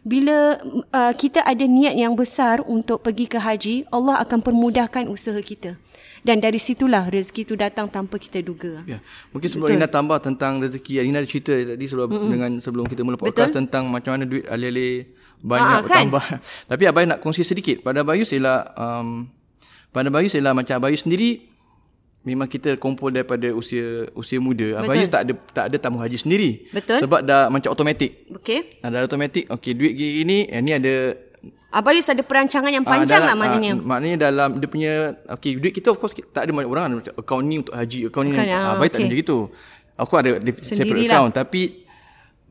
Bila 0.00 0.56
uh, 0.92 1.12
kita 1.12 1.44
ada 1.44 1.64
niat 1.68 1.92
yang 1.92 2.16
besar 2.16 2.64
untuk 2.64 3.04
pergi 3.04 3.28
ke 3.28 3.36
haji, 3.36 3.74
Allah 3.92 4.20
akan 4.24 4.40
permudahkan 4.40 5.04
usaha 5.12 5.36
kita. 5.44 5.76
Dan 6.20 6.40
dari 6.40 6.60
situlah 6.60 7.08
rezeki 7.08 7.48
itu 7.48 7.54
datang 7.56 7.88
tanpa 7.88 8.20
kita 8.20 8.44
duga. 8.44 8.84
Ya. 8.84 9.00
Mungkin 9.32 9.48
sebelum 9.48 9.72
Lina 9.72 9.88
tambah 9.88 10.20
tentang 10.20 10.60
rezeki. 10.60 11.00
Lina 11.00 11.24
ada 11.24 11.28
cerita 11.28 11.52
tadi 11.56 11.84
sebelum 11.88 12.12
mm-hmm. 12.12 12.30
dengan 12.32 12.50
sebelum 12.60 12.84
kita 12.84 13.00
mula 13.04 13.16
podcast 13.16 13.52
Betul. 13.52 13.64
tentang 13.64 13.88
macam 13.88 14.16
mana 14.16 14.24
duit 14.28 14.44
alih-alih 14.44 15.08
banyak 15.40 15.64
Ah, 15.64 15.80
kan? 15.80 15.84
bertambah. 15.88 16.24
Tapi 16.76 16.82
Abai 16.84 17.04
nak 17.08 17.18
kongsi 17.24 17.40
sedikit. 17.44 17.80
Pada 17.80 18.04
Abayus 18.04 18.28
ialah 18.36 18.68
um, 18.76 19.32
pada 19.96 20.12
Abayus 20.12 20.36
ialah 20.36 20.52
macam 20.52 20.76
Abayus 20.76 21.08
sendiri 21.08 21.49
memang 22.20 22.44
kita 22.44 22.76
kumpul 22.76 23.08
daripada 23.08 23.48
usia 23.50 24.04
usia 24.12 24.36
muda. 24.36 24.76
Abayus 24.76 25.08
tak 25.08 25.24
ada 25.24 25.32
tak 25.52 25.64
ada 25.72 25.76
tamu 25.80 25.96
haji 25.98 26.20
sendiri. 26.20 26.68
Betul. 26.68 27.00
Sebab 27.00 27.20
dah 27.24 27.48
macam 27.48 27.72
automatik. 27.72 28.28
Okey? 28.36 28.80
Ada 28.84 29.04
automatik. 29.04 29.48
Okey, 29.48 29.72
duit 29.72 29.92
gini 29.96 30.44
eh, 30.46 30.60
ni 30.60 30.72
ada 30.72 31.16
Abayus 31.70 32.10
ada 32.10 32.26
perancangan 32.26 32.66
yang 32.66 32.82
Ah, 32.82 32.98
panjang 32.98 33.22
lah 33.22 33.30
dalam- 33.30 33.38
maknanya. 33.38 33.72
ah, 33.78 33.86
maknanya 33.86 34.16
dalam 34.18 34.58
dia 34.58 34.66
punya 34.66 34.92
okay, 35.30 35.54
duit 35.54 35.70
kita 35.70 35.94
of 35.94 36.02
course 36.02 36.18
tak 36.34 36.42
ada 36.42 36.50
banyak 36.50 36.66
orang 36.66 36.98
macam 36.98 37.14
account 37.14 37.44
ni 37.46 37.62
untuk 37.62 37.74
haji, 37.78 38.10
account 38.10 38.26
ni. 38.26 38.34
Ah, 38.34 38.42
ah, 38.42 38.74
baik 38.74 38.90
tak 38.90 38.98
ada 38.98 39.06
okay. 39.06 39.06
macam 39.06 39.22
gitu. 39.22 39.38
Aku 39.94 40.14
ada 40.18 40.30
separate 40.34 40.64
Sendirilah. 40.66 41.14
account 41.14 41.30
tapi 41.30 41.79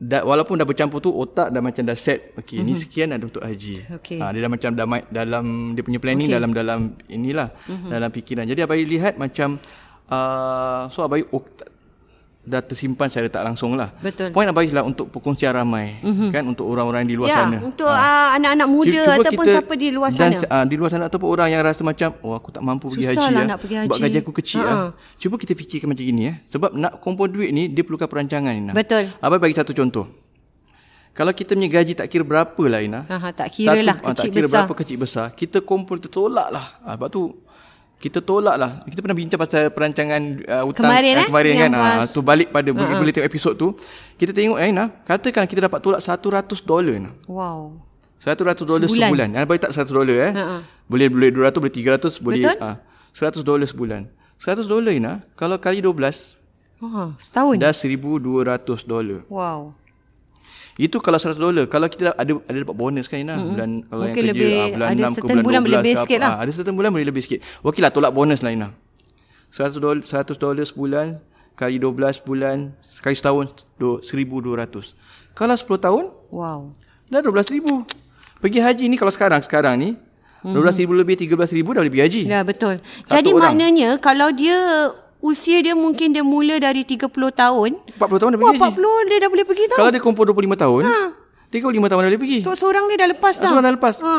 da, 0.00 0.24
walaupun 0.24 0.56
dah 0.56 0.64
bercampur 0.64 1.04
tu 1.04 1.12
otak 1.12 1.52
dah 1.52 1.60
macam 1.60 1.84
dah 1.84 1.92
set 1.92 2.32
okey 2.40 2.64
mm-hmm. 2.64 2.72
ni 2.72 2.80
sekian 2.80 3.08
ada 3.12 3.24
untuk 3.28 3.44
haji. 3.44 3.84
Mhm. 3.84 3.96
Okey. 4.00 4.18
Ah, 4.24 4.32
dia 4.32 4.40
dah 4.40 4.50
macam 4.50 4.70
dah 4.72 4.86
dalam 5.12 5.44
dia 5.76 5.82
punya 5.84 6.00
planning 6.00 6.32
Okey. 6.32 6.36
dalam 6.40 6.50
dalam 6.56 6.78
inilah 7.12 7.52
mm-hmm. 7.52 7.90
dalam 7.92 8.10
fikiran. 8.10 8.44
Jadi 8.48 8.60
abai 8.64 8.82
lihat 8.88 9.20
macam 9.20 9.60
uh, 10.08 10.88
so 10.88 11.04
abai 11.04 11.28
dah 12.40 12.64
tersimpan 12.64 13.12
secara 13.12 13.28
tak 13.28 13.42
langsung 13.44 13.76
lah. 13.76 13.92
Betul. 14.00 14.32
Poin 14.32 14.48
abai 14.48 14.72
lah 14.72 14.80
untuk 14.80 15.12
perkongsian 15.12 15.52
ramai 15.52 16.00
mm-hmm. 16.00 16.28
kan 16.32 16.42
untuk 16.48 16.72
orang-orang 16.72 17.04
di 17.04 17.12
luar 17.12 17.28
ya, 17.28 17.36
sana. 17.44 17.58
untuk 17.60 17.84
uh, 17.86 18.28
anak-anak 18.32 18.68
muda 18.68 19.00
Cuba 19.04 19.14
ataupun 19.20 19.44
siapa 19.44 19.72
di 19.76 19.88
luar 19.92 20.08
dan, 20.08 20.40
sana. 20.40 20.48
uh, 20.48 20.64
di 20.64 20.74
luar 20.80 20.88
sana 20.88 21.04
ataupun 21.12 21.28
orang 21.28 21.48
yang 21.52 21.60
rasa 21.60 21.84
macam 21.84 22.16
oh 22.24 22.32
aku 22.32 22.48
tak 22.48 22.64
mampu 22.64 22.88
pergi 22.96 23.12
Susah 23.12 23.28
haji 23.28 23.34
lah 23.36 23.42
ah. 23.44 23.48
nak 23.52 23.58
pergi 23.60 23.74
sebab 23.84 23.96
haji. 23.96 24.04
gaji 24.08 24.18
aku 24.24 24.32
kecil 24.32 24.58
Ha. 24.60 24.72
ah. 24.72 24.90
Cuba 25.20 25.34
kita 25.40 25.52
fikirkan 25.56 25.88
macam 25.92 26.04
gini 26.04 26.22
ya. 26.28 26.34
Sebab 26.48 26.70
nak 26.76 26.92
kumpul 27.04 27.28
duit 27.28 27.52
ni 27.52 27.68
dia 27.68 27.84
perlukan 27.84 28.08
perancangan 28.08 28.52
Ina. 28.56 28.72
Betul. 28.72 29.12
Abang 29.20 29.40
bagi 29.40 29.56
satu 29.56 29.76
contoh. 29.76 30.08
Kalau 31.12 31.36
kita 31.36 31.52
punya 31.58 31.68
gaji 31.68 31.92
tak 31.92 32.08
kira 32.08 32.24
berapa 32.24 32.62
lah 32.70 32.80
Ina. 32.80 33.04
Ha, 33.04 33.16
ha, 33.20 33.28
tak 33.36 33.52
kira 33.52 33.84
lah, 33.84 34.00
ah, 34.00 34.16
tak 34.16 34.24
kecil 34.24 34.30
kira 34.32 34.46
besar. 34.48 34.56
berapa 34.64 34.74
kecil 34.80 34.96
besar. 34.96 35.26
Kita 35.36 35.58
kumpul 35.60 36.00
tertolak 36.00 36.48
lah. 36.48 36.80
Ah, 36.80 36.96
sebab 36.96 37.08
tu 37.12 37.36
kita 38.00 38.24
tolak 38.24 38.56
lah. 38.56 38.80
Kita 38.82 39.04
pernah 39.04 39.12
bincang 39.12 39.36
pasal 39.36 39.68
perancangan 39.68 40.20
uh, 40.42 40.64
hutang 40.64 40.88
Kemarin, 40.88 41.12
ah, 41.12 41.20
eh? 41.20 41.26
kemarin 41.28 41.52
kan. 41.54 41.70
Ah, 41.70 41.80
pas- 42.00 42.10
tu 42.10 42.24
balik 42.24 42.48
pada 42.48 42.72
boleh, 42.72 42.96
boleh 42.96 43.12
tengok 43.12 43.28
episod 43.28 43.52
tu. 43.52 43.76
Kita 44.16 44.32
tengok 44.32 44.56
eh, 44.56 44.72
Ina, 44.72 44.88
katakan 45.04 45.44
kita 45.44 45.68
dapat 45.68 45.78
tolak 45.78 46.00
100 46.00 46.16
dolar 46.64 46.96
Ina. 46.96 47.12
Wow. 47.28 47.76
100 48.18 48.40
dolar 48.40 48.56
Sebulan. 48.56 48.88
sebulan. 48.88 49.08
sebulan. 49.28 49.28
bagi 49.44 49.60
tak 49.60 49.72
100 49.76 49.92
dolar 49.92 50.16
eh. 50.18 50.32
Ha-ha. 50.32 50.56
Boleh 50.88 51.06
boleh 51.06 51.28
200, 51.28 51.60
boleh 51.60 51.72
300, 51.72 52.24
boleh 52.24 52.42
ah 52.58 52.76
100 53.12 53.44
dolar 53.44 53.68
sebulan. 53.68 54.02
100 54.40 54.64
dolar 54.64 54.90
Ina, 54.90 55.12
kalau 55.36 55.60
kali 55.60 55.84
12 55.84 56.40
Oh, 56.80 57.12
setahun. 57.20 57.60
dah 57.60 57.76
1200 57.76 58.88
dolar. 58.88 59.20
Wow. 59.28 59.76
Itu 60.80 60.96
kalau 60.98 61.18
100 61.18 61.36
dolar. 61.36 61.64
Kalau 61.66 61.86
kita 61.86 62.16
ada 62.16 62.32
ada 62.40 62.56
dapat 62.58 62.72
bonus 62.74 63.04
kan 63.04 63.20
Ina, 63.20 63.36
bulan 63.36 63.84
kalau 63.84 64.00
Mungkin 64.02 64.16
yang 64.16 64.16
kerja 64.16 64.32
lebih- 64.32 64.56
ah, 64.56 64.68
bulan 64.70 64.88
ada 64.88 65.02
6 65.02 65.12
ke 65.12 65.20
bulan 65.20 65.36
12 65.36 65.44
bulan 65.44 65.60
boleh 65.60 65.76
lebih 65.76 65.94
sikit 65.98 66.18
lah. 66.18 66.30
ah, 66.30 66.38
ada 66.38 66.50
certain 66.50 66.74
bulan 66.74 66.90
boleh 66.90 67.06
lebih 67.06 67.22
sikit. 67.22 67.38
Okeylah 67.60 67.90
tolak 67.90 68.10
bonus 68.10 68.40
lah 68.40 68.50
Ina. 68.50 68.68
100 69.50 69.76
dolar 69.76 70.00
100 70.00 70.36
dolar 70.36 70.64
sebulan 70.64 71.06
kali 71.52 71.76
12 71.76 71.92
bulan 72.18 72.56
kali 72.98 73.12
setahun 73.12 73.44
do- 73.76 74.00
1200. 74.00 74.96
Kalau 75.32 75.54
10 75.54 75.76
tahun 75.78 76.04
Wow. 76.30 76.72
Dah 77.06 77.20
12 77.20 77.50
ribu. 77.50 77.82
Pergi 78.38 78.58
haji 78.58 78.84
ni 78.86 78.94
kalau 78.94 79.10
sekarang, 79.10 79.42
sekarang 79.42 79.74
ni, 79.74 79.98
Mhm. 80.40 80.54
12 80.54 80.78
ribu 80.78 80.94
lebih 80.94 81.12
13 81.14 81.50
ribu 81.50 81.70
dah 81.70 81.82
boleh 81.82 81.90
pergi 81.90 82.04
haji. 82.06 82.22
Ya, 82.24 82.40
betul. 82.40 82.78
Satu 83.02 83.12
Jadi 83.12 83.28
orang. 83.28 83.52
maknanya 83.52 83.98
kalau 83.98 84.30
dia 84.30 84.56
usia 85.20 85.60
dia 85.60 85.72
mungkin 85.72 86.10
dia 86.10 86.20
mula 86.22 86.56
dari 86.56 86.82
30 86.82 87.06
tahun, 87.30 87.70
40 87.94 88.20
tahun 88.20 88.30
dah 88.30 88.38
wah 88.38 88.50
pergi 88.50 88.58
haji. 88.58 88.76
40 88.76 89.08
dia 89.08 89.18
dah 89.18 89.28
boleh 89.28 89.44
pergi 89.44 89.64
tau. 89.66 89.78
Kalau 89.78 89.90
dia 89.90 90.00
kumpul 90.00 90.24
25 90.26 90.56
tahun, 90.56 90.82
Ha. 90.84 91.00
35 91.50 91.60
tahun 91.84 92.00
dah 92.00 92.08
boleh 92.08 92.20
pergi. 92.20 92.38
Untuk 92.40 92.54
seorang 92.54 92.84
dia 92.86 92.96
dah 92.96 93.08
lepas 93.10 93.34
dah. 93.36 93.50
Seorang 93.50 93.64
dah 93.64 93.74
lepas. 93.74 93.94
Ha. 93.98 94.14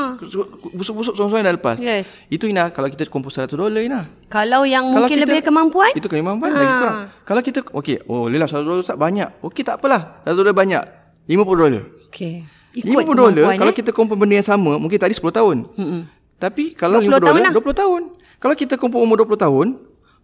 Busuk-busuk 0.70 1.14
seorang-seorang 1.16 1.44
dah 1.44 1.56
lepas. 1.56 1.78
Yes. 1.78 2.28
Itu 2.28 2.44
Ina, 2.46 2.70
kalau 2.70 2.88
kita 2.88 3.08
kumpul 3.08 3.32
100 3.32 3.48
dolar 3.50 3.80
Ina. 3.80 4.04
Kalau 4.28 4.62
yang 4.64 4.84
Kalau 4.86 5.08
mungkin 5.08 5.16
kita- 5.16 5.32
lebih 5.32 5.44
kemampuan, 5.44 5.92
Itu 5.92 6.08
kemampuan 6.08 6.52
lagi 6.52 6.74
kurang. 6.78 6.98
Kalau 7.24 7.42
kita, 7.42 7.60
okey, 7.66 7.96
oh 8.06 8.28
lelah 8.28 8.46
100 8.46 8.62
dolar 8.62 8.80
Ustaz 8.80 8.96
banyak. 8.96 9.30
Okey 9.42 9.64
tak 9.64 9.80
apalah, 9.80 10.20
100 10.24 10.36
dolar 10.38 10.54
banyak. 10.54 10.84
50 11.26 11.56
dolar. 11.56 11.84
okey. 12.12 12.44
50 12.72 12.84
Ikut 12.84 13.04
dolar, 13.10 13.32
kemampuan 13.32 13.58
kalau 13.58 13.72
eh. 13.72 13.78
kita 13.78 13.92
kumpul 13.92 14.16
benda 14.16 14.36
yang 14.38 14.48
sama, 14.48 14.72
mungkin 14.76 14.96
tadi 14.96 15.12
10 15.12 15.28
tahun. 15.30 15.58
Mm-mm. 15.76 16.02
Tapi 16.36 16.74
kalau 16.74 17.00
20 17.00 17.08
50 17.08 17.20
tahun 17.22 17.36
dolar, 17.38 17.48
lah. 17.48 17.54
20 17.56 17.82
tahun. 17.84 18.02
Kalau 18.42 18.56
kita 18.56 18.74
kumpul 18.76 19.00
umur 19.00 19.16
20 19.22 19.38
tahun, 19.38 19.68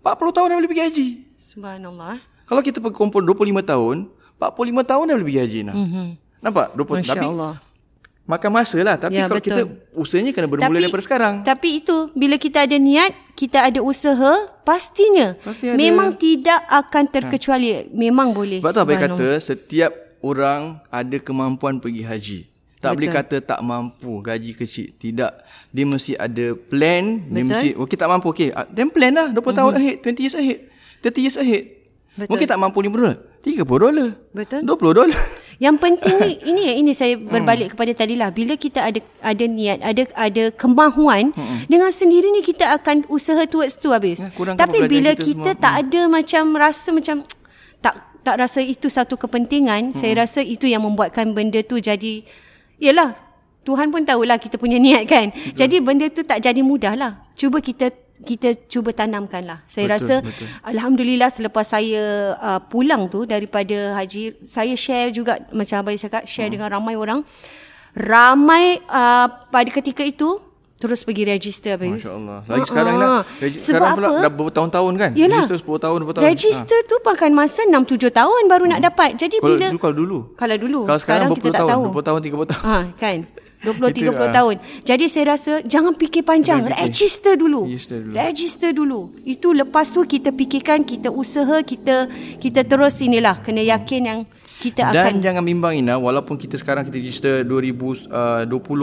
40 0.09 0.31
tahun 0.31 0.47
dah 0.47 0.57
boleh 0.57 0.69
pergi 0.69 0.83
haji. 0.83 1.07
Subhanallah. 1.35 2.15
eh. 2.15 2.21
Kalau 2.43 2.61
kita 2.61 2.79
pergi 2.79 2.95
kumpul 2.95 3.21
25 3.21 3.35
tahun, 3.61 3.97
45 4.35 4.47
tahun 4.85 5.03
dah 5.03 5.13
boleh 5.13 5.25
pergi 5.25 5.41
haji 5.41 5.59
nah. 5.63 5.75
Mm-hmm. 5.75 6.07
Nampak? 6.39 6.65
20 6.73 6.85
Masya 6.97 7.11
tapi 7.11 7.25
Allah. 7.25 7.53
makan 8.23 8.49
masa 8.51 8.77
lah. 8.79 8.95
Tapi 8.95 9.15
Ya, 9.15 9.25
kalau 9.25 9.39
betul. 9.39 9.49
kita 9.49 9.61
usahanya 9.93 10.31
kena 10.31 10.47
bermula 10.47 10.77
daripada 10.77 11.01
sekarang. 11.01 11.33
Tapi 11.41 11.79
itu 11.79 11.95
bila 12.13 12.35
kita 12.35 12.63
ada 12.63 12.75
niat, 12.75 13.11
kita 13.33 13.63
ada 13.63 13.79
usaha, 13.79 14.33
pastinya 14.61 15.35
Pasti 15.37 15.65
ada. 15.65 15.75
memang 15.75 16.11
tidak 16.13 16.59
akan 16.67 17.03
terkecuali. 17.07 17.87
Memang 17.89 18.31
boleh. 18.31 18.59
Sebab 18.59 18.69
tu 18.69 18.79
Subhanallah. 18.79 19.17
kata 19.17 19.27
setiap 19.41 19.91
orang 20.19 20.79
ada 20.87 21.17
kemampuan 21.17 21.77
pergi 21.77 22.03
haji. 22.03 22.39
Tak 22.77 22.93
Betul. 22.93 22.95
boleh 22.95 23.09
kata 23.11 23.35
tak 23.41 23.59
mampu 23.59 24.11
gaji 24.21 24.51
kecil. 24.53 24.87
Tidak. 24.93 25.31
Dia 25.67 25.83
mesti 25.83 26.13
ada 26.13 26.45
plan. 26.53 27.03
Dia 27.23 27.41
Betul. 27.41 27.45
mesti 27.47 27.69
okey 27.75 27.95
tak 27.95 28.07
mampu 28.07 28.27
okey. 28.29 28.49
ah, 28.51 28.65
Then 28.67 28.89
plan 28.89 29.11
lah 29.11 29.27
20 29.29 29.35
mm-hmm. 29.35 29.55
tahun 29.55 29.73
ahead, 29.75 29.95
20 30.05 30.21
years 30.21 30.35
ahead, 30.35 30.59
30 31.01 31.25
years 31.25 31.37
ahead. 31.37 31.63
Betul. 32.13 32.29
Mungkin 32.29 32.47
tak 32.47 32.57
mampu 32.57 32.77
50 32.79 32.93
dolar. 32.95 33.17
30 33.41 33.61
dolar. 33.65 34.09
Betul. 34.31 34.61
20 34.61 34.93
dolar. 34.93 35.21
Yang 35.57 35.75
penting 35.79 36.15
ni 36.19 36.31
ini 36.49 36.61
ini 36.75 36.91
saya 36.93 37.13
Hmm. 37.13 37.29
berbalik 37.31 37.73
kepada 37.73 37.91
tadi 37.95 38.13
lah. 38.13 38.29
Bila 38.29 38.53
kita 38.53 38.79
ada 38.83 38.99
ada 39.21 39.45
niat, 39.47 39.81
ada 39.81 40.03
ada 40.13 40.43
kemahuan, 40.51 41.33
Hmm. 41.33 41.65
dengan 41.65 41.89
sendiri 41.89 42.29
ni 42.29 42.41
kita 42.41 42.69
akan 42.71 43.05
usaha 43.07 43.41
towards 43.43 43.73
tu 43.75 43.89
habis. 43.89 44.21
Ya, 44.21 44.29
Tapi 44.53 44.85
bila 44.85 45.13
kita 45.13 45.25
kita, 45.25 45.49
semua. 45.49 45.57
tak 45.59 45.73
ada 45.83 46.01
macam 46.05 46.43
rasa 46.55 46.89
macam 46.89 47.15
tak 47.79 47.93
tak 48.21 48.35
rasa 48.37 48.59
itu 48.59 48.85
satu 48.85 49.13
kepentingan, 49.15 49.89
Hmm. 49.89 49.97
saya 49.97 50.13
rasa 50.19 50.41
itu 50.41 50.65
yang 50.65 50.81
membuatkan 50.83 51.31
benda 51.31 51.61
tu 51.61 51.77
jadi 51.77 52.21
yalah 52.77 53.17
Tuhan 53.67 53.91
pun 53.91 54.07
tahulah 54.07 54.39
kita 54.39 54.55
punya 54.55 54.79
niat 54.79 55.03
kan. 55.03 55.27
Jadi 55.51 55.83
benda 55.83 56.07
tu 56.07 56.23
tak 56.23 56.39
jadi 56.39 56.63
mudah 56.63 56.95
lah. 56.95 57.11
Cuba 57.35 57.59
kita 57.59 57.91
kita 58.23 58.55
cuba 58.65 58.95
tanamkan 58.95 59.45
lah. 59.45 59.59
Saya 59.69 59.91
Betul, 59.91 59.93
rasa 59.93 60.15
betul. 60.23 60.47
Alhamdulillah 60.65 61.29
selepas 61.29 61.65
saya 61.67 62.33
uh, 62.39 62.59
pulang 62.63 63.05
tu 63.11 63.27
daripada 63.29 63.93
haji, 63.99 64.41
saya 64.47 64.73
share 64.73 65.13
juga 65.13 65.37
macam 65.53 65.83
Abang 65.83 65.99
cakap, 65.99 66.23
share 66.25 66.49
hmm. 66.49 66.55
dengan 66.57 66.69
ramai 66.73 66.95
orang. 66.97 67.21
Ramai 67.93 68.81
uh, 68.89 69.27
pada 69.51 69.69
ketika 69.69 70.01
itu 70.01 70.41
terus 70.77 71.01
pergi 71.01 71.23
register 71.25 71.75
Yus. 71.75 71.99
Masya 71.99 72.11
Allah. 72.13 72.39
Lagi 72.43 72.57
Ah, 72.57 72.67
sekarang 72.67 72.93
ah. 72.93 73.01
dah. 73.01 73.21
Regi- 73.37 73.59
Sebab 73.59 73.67
sekarang 73.67 73.95
pula 73.95 74.07
apa? 74.07 74.19
dah 74.19 74.31
bertahun-tahun 74.31 74.93
kan? 74.95 75.11
Yelah. 75.13 75.41
Register 75.41 75.57
10 75.59 75.77
tahun, 75.79 75.97
20 75.99 76.13
tahun. 76.13 76.25
Register 76.27 76.79
tu 76.83 76.95
makan 76.99 77.31
masa 77.33 77.61
6-7 77.63 78.09
tahun 78.09 78.41
baru 78.45 78.65
nak 78.67 78.81
dapat. 78.83 79.09
Jadi 79.15 79.35
Ha. 79.37 79.41
Kalau 79.41 79.53
bila... 79.53 79.67
dulu, 79.67 79.77
kalau 79.77 79.95
dulu. 79.95 80.17
Kalau 80.33 80.55
dulu. 80.55 80.79
Kalau 80.83 80.99
sekarang, 80.99 81.27
sekarang, 81.27 81.29
kita 81.35 81.49
20 81.49 81.51
tak 81.51 81.59
tahun, 81.59 81.71
tahu. 81.71 81.83
20 81.91 82.07
tahun, 82.07 82.19
30 82.21 82.45
tahun. 82.47 82.63
Ha, 82.63 82.77
kan? 82.95 83.17
20 83.57 83.73
Itu, 83.89 83.99
30 84.05 84.13
ah. 84.13 84.29
tahun. 84.31 84.55
Jadi 84.85 85.05
saya 85.09 85.25
rasa 85.27 85.51
jangan 85.65 85.93
fikir 85.93 86.21
panjang, 86.21 86.61
fikir. 86.63 86.77
register 86.79 87.33
dulu. 87.33 87.61
Register 87.65 87.97
dulu. 87.99 88.13
Register 88.13 88.69
dulu. 88.71 88.99
Itu 89.25 89.47
lepas 89.51 89.89
tu 89.89 90.05
kita 90.05 90.29
fikirkan, 90.29 90.85
kita 90.85 91.09
usaha, 91.09 91.57
kita 91.59 92.05
kita 92.37 92.61
terus 92.61 93.01
inilah 93.01 93.41
kena 93.41 93.65
yakin 93.67 94.01
yang 94.03 94.19
kita 94.57 94.89
Dan 94.89 95.03
akan 95.05 95.15
jangan 95.21 95.43
bimbang 95.45 95.73
Ina 95.77 95.95
walaupun 95.95 96.35
kita 96.35 96.57
sekarang 96.57 96.81
kita 96.81 96.97
register 96.97 97.33
2020 97.45 98.09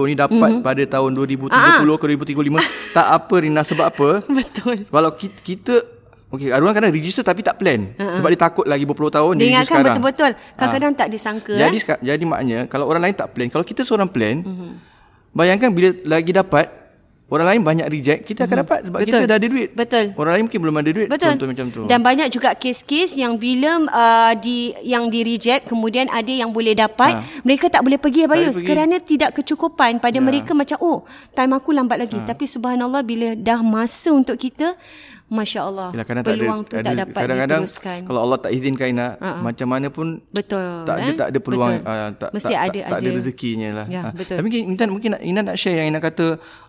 ni 0.06 0.14
dapat 0.14 0.50
mm-hmm. 0.54 0.62
pada 0.62 0.82
tahun 0.88 1.10
2030 1.14 1.50
Ah. 1.50 1.78
ke 1.98 2.04
2035 2.06 2.94
tak 2.94 3.06
apa 3.10 3.34
Rina 3.42 3.62
sebab 3.62 3.86
apa? 3.90 4.08
betul. 4.30 4.86
Kalau 4.86 5.10
kita, 5.12 5.38
kita 5.40 5.74
Okey, 6.30 6.50
ada 6.50 6.58
orang 6.58 6.74
kadang 6.74 6.90
register 6.90 7.22
tapi 7.22 7.46
tak 7.46 7.62
plan. 7.62 7.94
Uh-huh. 7.94 8.18
Sebab 8.18 8.26
dia 8.26 8.40
takut 8.42 8.66
lagi 8.66 8.82
berpuluh 8.82 9.06
tahun 9.06 9.38
dia 9.38 9.54
ingatkan 9.54 9.86
sekarang. 9.86 10.02
betul-betul. 10.02 10.30
Kadang-kadang 10.58 10.92
tak 10.98 11.08
disangka 11.14 11.54
Jadi 11.54 11.78
eh. 11.78 11.98
jadi 12.02 12.24
maknanya 12.26 12.60
kalau 12.66 12.90
orang 12.90 13.06
lain 13.06 13.14
tak 13.14 13.30
plan, 13.30 13.46
kalau 13.46 13.62
kita 13.62 13.86
seorang 13.86 14.10
plan, 14.10 14.42
bayangkan 15.30 15.70
bila 15.70 15.94
lagi 16.02 16.34
dapat 16.34 16.66
orang 17.34 17.46
lain 17.50 17.60
banyak 17.66 17.86
reject, 17.90 18.20
kita 18.24 18.46
akan 18.46 18.56
dapat 18.62 18.78
sebab 18.86 18.98
Betul. 19.02 19.10
kita 19.10 19.24
dah 19.26 19.36
ada 19.36 19.48
duit. 19.50 19.68
Betul. 19.74 20.04
Orang 20.14 20.32
lain 20.38 20.44
mungkin 20.46 20.60
belum 20.62 20.76
ada 20.78 20.90
duit. 20.94 21.08
Betul. 21.10 21.30
Contoh 21.34 21.48
macam 21.50 21.66
tu. 21.74 21.82
Dan 21.90 21.98
banyak 22.00 22.28
juga 22.30 22.54
kes-kes 22.54 23.18
yang 23.18 23.34
bila 23.34 23.82
uh, 23.90 24.32
di 24.38 24.70
yang 24.86 25.10
di 25.10 25.26
reject 25.26 25.66
kemudian 25.66 26.06
ada 26.06 26.30
yang 26.30 26.54
boleh 26.54 26.78
dapat, 26.78 27.18
Ha. 27.18 27.42
mereka 27.42 27.66
tak 27.66 27.82
boleh 27.82 27.98
pergi 27.98 28.24
Abayus 28.24 28.62
kerana 28.62 29.02
tidak 29.02 29.34
kecukupan 29.34 29.98
pada 29.98 30.16
Ya. 30.16 30.22
mereka 30.22 30.54
macam 30.54 30.78
oh, 30.78 31.02
time 31.34 31.52
aku 31.52 31.74
lambat 31.74 31.98
lagi. 32.06 32.16
Tapi 32.22 32.46
subhanallah 32.46 33.02
bila 33.02 33.34
dah 33.34 33.58
masa 33.60 34.14
untuk 34.14 34.38
kita 34.38 34.78
masya-Allah 35.26 35.88
Yelah, 35.90 36.06
kadang 36.06 36.22
tak 36.22 36.30
ada, 36.30 36.38
peluang 36.38 36.60
tu 36.62 36.74
ada, 36.74 36.84
tak 36.84 36.94
dapat 36.94 37.16
kadang-kadang 37.16 37.62
diteruskan. 37.64 38.00
kalau 38.04 38.20
Allah 38.22 38.38
tak 38.38 38.52
izinkan 38.52 38.86
Ina, 38.92 39.06
macam 39.40 39.66
mana 39.66 39.86
pun 39.88 40.06
Betul. 40.30 40.68
tak 40.84 40.96
ada 40.96 41.10
eh? 41.10 41.16
tak 41.16 41.28
ada 41.32 41.38
peluang 41.40 41.72
Betul. 41.80 41.90
uh, 41.90 42.10
tak, 42.14 42.30
Mesti 42.30 42.52
tak, 42.52 42.60
ada 42.60 42.78
tak, 42.78 42.90
tak 42.90 42.98
ada 43.00 43.08
rezekinya 43.10 43.68
lah. 43.72 43.86
Ya, 43.88 44.00
Ah. 44.00 44.12
betul. 44.12 44.36
Tapi 44.36 44.46
mungkin 44.46 44.88
mungkin 44.90 45.10
nak- 45.16 45.24
Ina 45.24 45.40
nak 45.42 45.56
share 45.56 45.76
yang 45.80 45.88
Ina 45.88 45.98
kata 45.98 46.26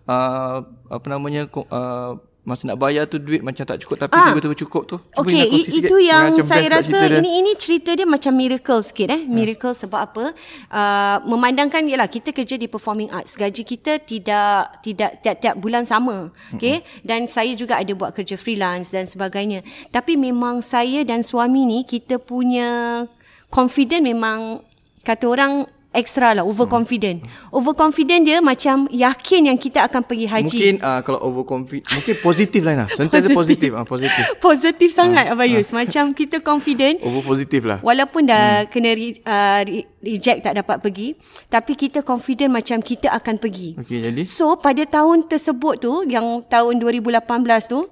uh, 0.08 0.56
apa 0.88 1.08
namanya 1.08 1.46
uh, 1.52 2.12
masa 2.46 2.70
nak 2.70 2.78
bayar 2.78 3.04
tu 3.04 3.18
duit 3.18 3.42
macam 3.42 3.66
tak 3.66 3.82
cukup 3.82 3.98
tapi 4.00 4.14
Ah. 4.14 4.30
betul-betul 4.30 4.54
cukup 4.62 4.84
tu. 4.86 4.98
Cuba 5.02 5.26
Ina 5.28 5.44
i- 5.44 5.50
kongsi 5.50 5.66
sikit 5.66 5.82
itu 5.84 5.96
yang 6.00 6.24
macam 6.30 6.46
saya 6.46 6.68
rasa 6.72 6.94
cerita 6.96 7.18
ini 7.18 7.30
ini 7.36 7.52
cerita 7.58 7.90
dia 7.92 8.06
macam 8.06 8.32
miracle 8.32 8.82
sikit 8.82 9.08
eh. 9.10 9.22
Miracle 9.26 9.74
sebab 9.74 10.00
apa? 10.00 10.26
Uh, 10.70 11.18
memandangkan 11.26 11.82
ialah 11.84 12.06
kita 12.06 12.30
kerja 12.30 12.54
di 12.54 12.66
performing 12.66 13.10
arts. 13.10 13.34
Gaji 13.34 13.66
kita 13.66 13.98
tidak 14.00 14.78
tidak 14.80 15.20
tiap-tiap 15.20 15.58
bulan 15.58 15.84
sama. 15.84 16.30
Okey? 16.54 16.86
Dan 17.02 17.26
saya 17.26 17.50
juga 17.52 17.76
ada 17.76 17.90
buat 17.92 18.14
kerja 18.14 18.36
freelance 18.36 18.90
dan 18.90 19.04
sebagainya. 19.04 19.66
Tapi 19.90 20.14
memang 20.14 20.62
saya 20.62 21.02
dan 21.02 21.20
suami 21.20 21.66
ni 21.66 21.82
kita 21.82 22.16
punya 22.16 23.04
confident 23.48 24.04
memang 24.04 24.62
kata 25.02 25.26
orang 25.26 25.66
extra 25.96 26.36
lah 26.36 26.44
overconfident. 26.44 27.24
Overconfident 27.50 28.28
dia 28.28 28.38
macam 28.44 28.86
yakin 28.92 29.50
yang 29.50 29.58
kita 29.58 29.88
akan 29.88 30.04
pergi 30.04 30.28
haji. 30.28 30.60
Mungkin 30.60 30.76
uh, 30.84 31.00
kalau 31.02 31.20
overconfident 31.24 31.88
mungkin 31.88 32.16
positif 32.20 32.62
lah 32.68 32.76
nah. 32.84 32.88
Sentiasa 32.92 33.32
positif 33.32 33.72
ah 33.74 33.88
positif. 33.88 34.24
positif 34.52 34.90
sangat 34.92 35.32
Abayus. 35.32 35.72
Macam 35.72 36.12
kita 36.12 36.44
confident. 36.44 37.00
Over 37.02 37.24
positif 37.24 37.64
lah. 37.64 37.80
Walaupun 37.80 38.28
dah 38.28 38.68
hmm. 38.68 38.70
kena 38.70 38.90
re, 38.92 39.08
uh, 39.24 39.62
reject 40.04 40.46
tak 40.46 40.54
dapat 40.60 40.78
pergi, 40.84 41.16
tapi 41.48 41.74
kita 41.74 42.04
confident 42.04 42.52
macam 42.52 42.84
kita 42.84 43.10
akan 43.16 43.40
pergi. 43.40 43.80
Okey 43.80 44.12
jadi. 44.12 44.22
So 44.28 44.60
pada 44.60 44.84
tahun 44.84 45.32
tersebut 45.32 45.82
tu 45.82 45.94
yang 46.06 46.44
tahun 46.46 46.84
2018 46.84 47.24
tu 47.72 47.88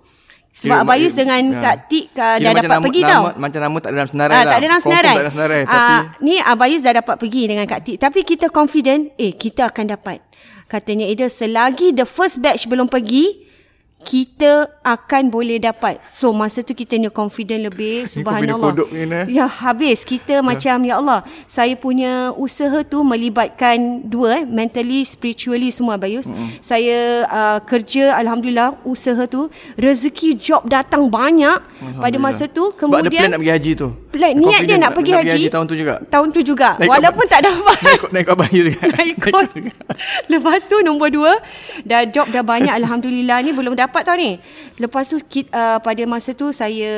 sebab 0.54 0.86
Kira, 0.86 0.86
Abayus 0.86 1.14
dengan 1.18 1.42
ya. 1.50 1.62
Kak 1.66 1.78
Tik 1.90 2.06
uh, 2.14 2.38
dah 2.38 2.52
dapat 2.54 2.78
nama, 2.78 2.86
pergi 2.86 3.02
nama, 3.02 3.10
tau. 3.10 3.24
Macam 3.42 3.60
nama 3.66 3.78
tak 3.82 3.90
ada 3.90 3.96
dalam 3.98 4.10
senarai 4.14 4.34
uh, 4.34 4.38
lah. 4.38 4.46
Tak 4.46 4.54
ada 4.54 4.66
dalam 4.70 4.82
senarai. 4.86 5.02
Tak 5.04 5.10
ada 5.10 5.20
dalam 5.20 5.34
senarai. 5.34 5.62
Uh, 5.62 5.68
tapi... 5.74 5.94
Ni 6.22 6.36
Abayus 6.38 6.82
dah 6.86 6.94
dapat 6.94 7.16
pergi 7.18 7.44
dengan 7.50 7.66
Kak 7.66 7.82
Tik. 7.82 7.98
Tapi 7.98 8.20
kita 8.22 8.46
confident, 8.54 9.02
eh 9.18 9.34
kita 9.34 9.68
akan 9.74 9.86
dapat. 9.98 10.22
Katanya 10.70 11.06
Ida, 11.10 11.28
selagi 11.28 11.92
the 11.98 12.06
first 12.08 12.38
batch 12.40 12.70
belum 12.70 12.86
pergi, 12.86 13.43
kita 14.04 14.68
akan 14.84 15.32
boleh 15.32 15.64
dapat. 15.64 16.04
So 16.04 16.36
masa 16.36 16.60
tu 16.62 16.76
kita 16.76 17.00
ni 17.00 17.08
confident 17.08 17.72
lebih 17.72 18.04
subhanallah. 18.04 18.76
Ni, 18.92 19.32
ya 19.32 19.48
habis 19.48 20.04
kita 20.04 20.40
ya. 20.40 20.46
macam 20.46 20.78
ya 20.84 21.00
Allah, 21.00 21.24
saya 21.48 21.74
punya 21.80 22.36
usaha 22.36 22.84
tu 22.84 23.00
melibatkan 23.02 24.04
dua 24.04 24.42
eh, 24.42 24.44
mentally, 24.44 25.08
spiritually 25.08 25.72
semua 25.72 25.96
Bayus. 25.96 26.28
Mm-hmm. 26.28 26.50
Saya 26.60 27.00
uh, 27.32 27.60
kerja 27.64 28.20
alhamdulillah 28.20 28.76
usaha 28.84 29.24
tu 29.24 29.48
rezeki 29.80 30.36
job 30.36 30.68
datang 30.68 31.08
banyak 31.08 31.64
pada 32.00 32.18
masa 32.20 32.52
tu 32.52 32.76
kemudian 32.76 33.08
Sebab 33.08 33.16
ada 33.16 33.20
plan 33.24 33.32
nak 33.32 33.40
pergi 33.40 33.54
haji 33.56 33.72
tu. 33.80 33.88
Plan 34.14 34.34
niat 34.36 34.62
dia 34.68 34.76
nak, 34.78 34.82
nak 34.84 34.92
pergi 35.00 35.12
haji. 35.16 35.30
haji 35.32 35.44
tahun 35.50 35.66
tu 35.66 35.76
juga. 35.78 35.94
Tahun 36.10 36.28
tu 36.30 36.42
juga. 36.44 36.70
Naik 36.78 36.90
Walaupun 36.92 37.26
tak 37.32 37.42
dapat. 37.48 37.78
Naik 37.82 38.04
naik 38.12 38.28
bayar 38.36 38.62
juga. 38.68 38.82
Naik 39.00 39.16
kau. 39.22 39.42
Lepas 40.34 40.62
tu 40.68 40.78
nombor 40.86 41.10
dua 41.14 41.32
dah 41.86 42.02
job 42.10 42.28
dah 42.34 42.42
banyak 42.42 42.74
alhamdulillah 42.74 43.38
ni 43.46 43.52
belum 43.54 43.78
dapat 43.78 43.93
dapat 43.94 44.10
tau 44.10 44.18
ni. 44.18 44.42
Lepas 44.82 45.06
tu 45.06 45.22
uh, 45.22 45.78
pada 45.78 46.04
masa 46.10 46.34
tu 46.34 46.50
saya 46.50 46.90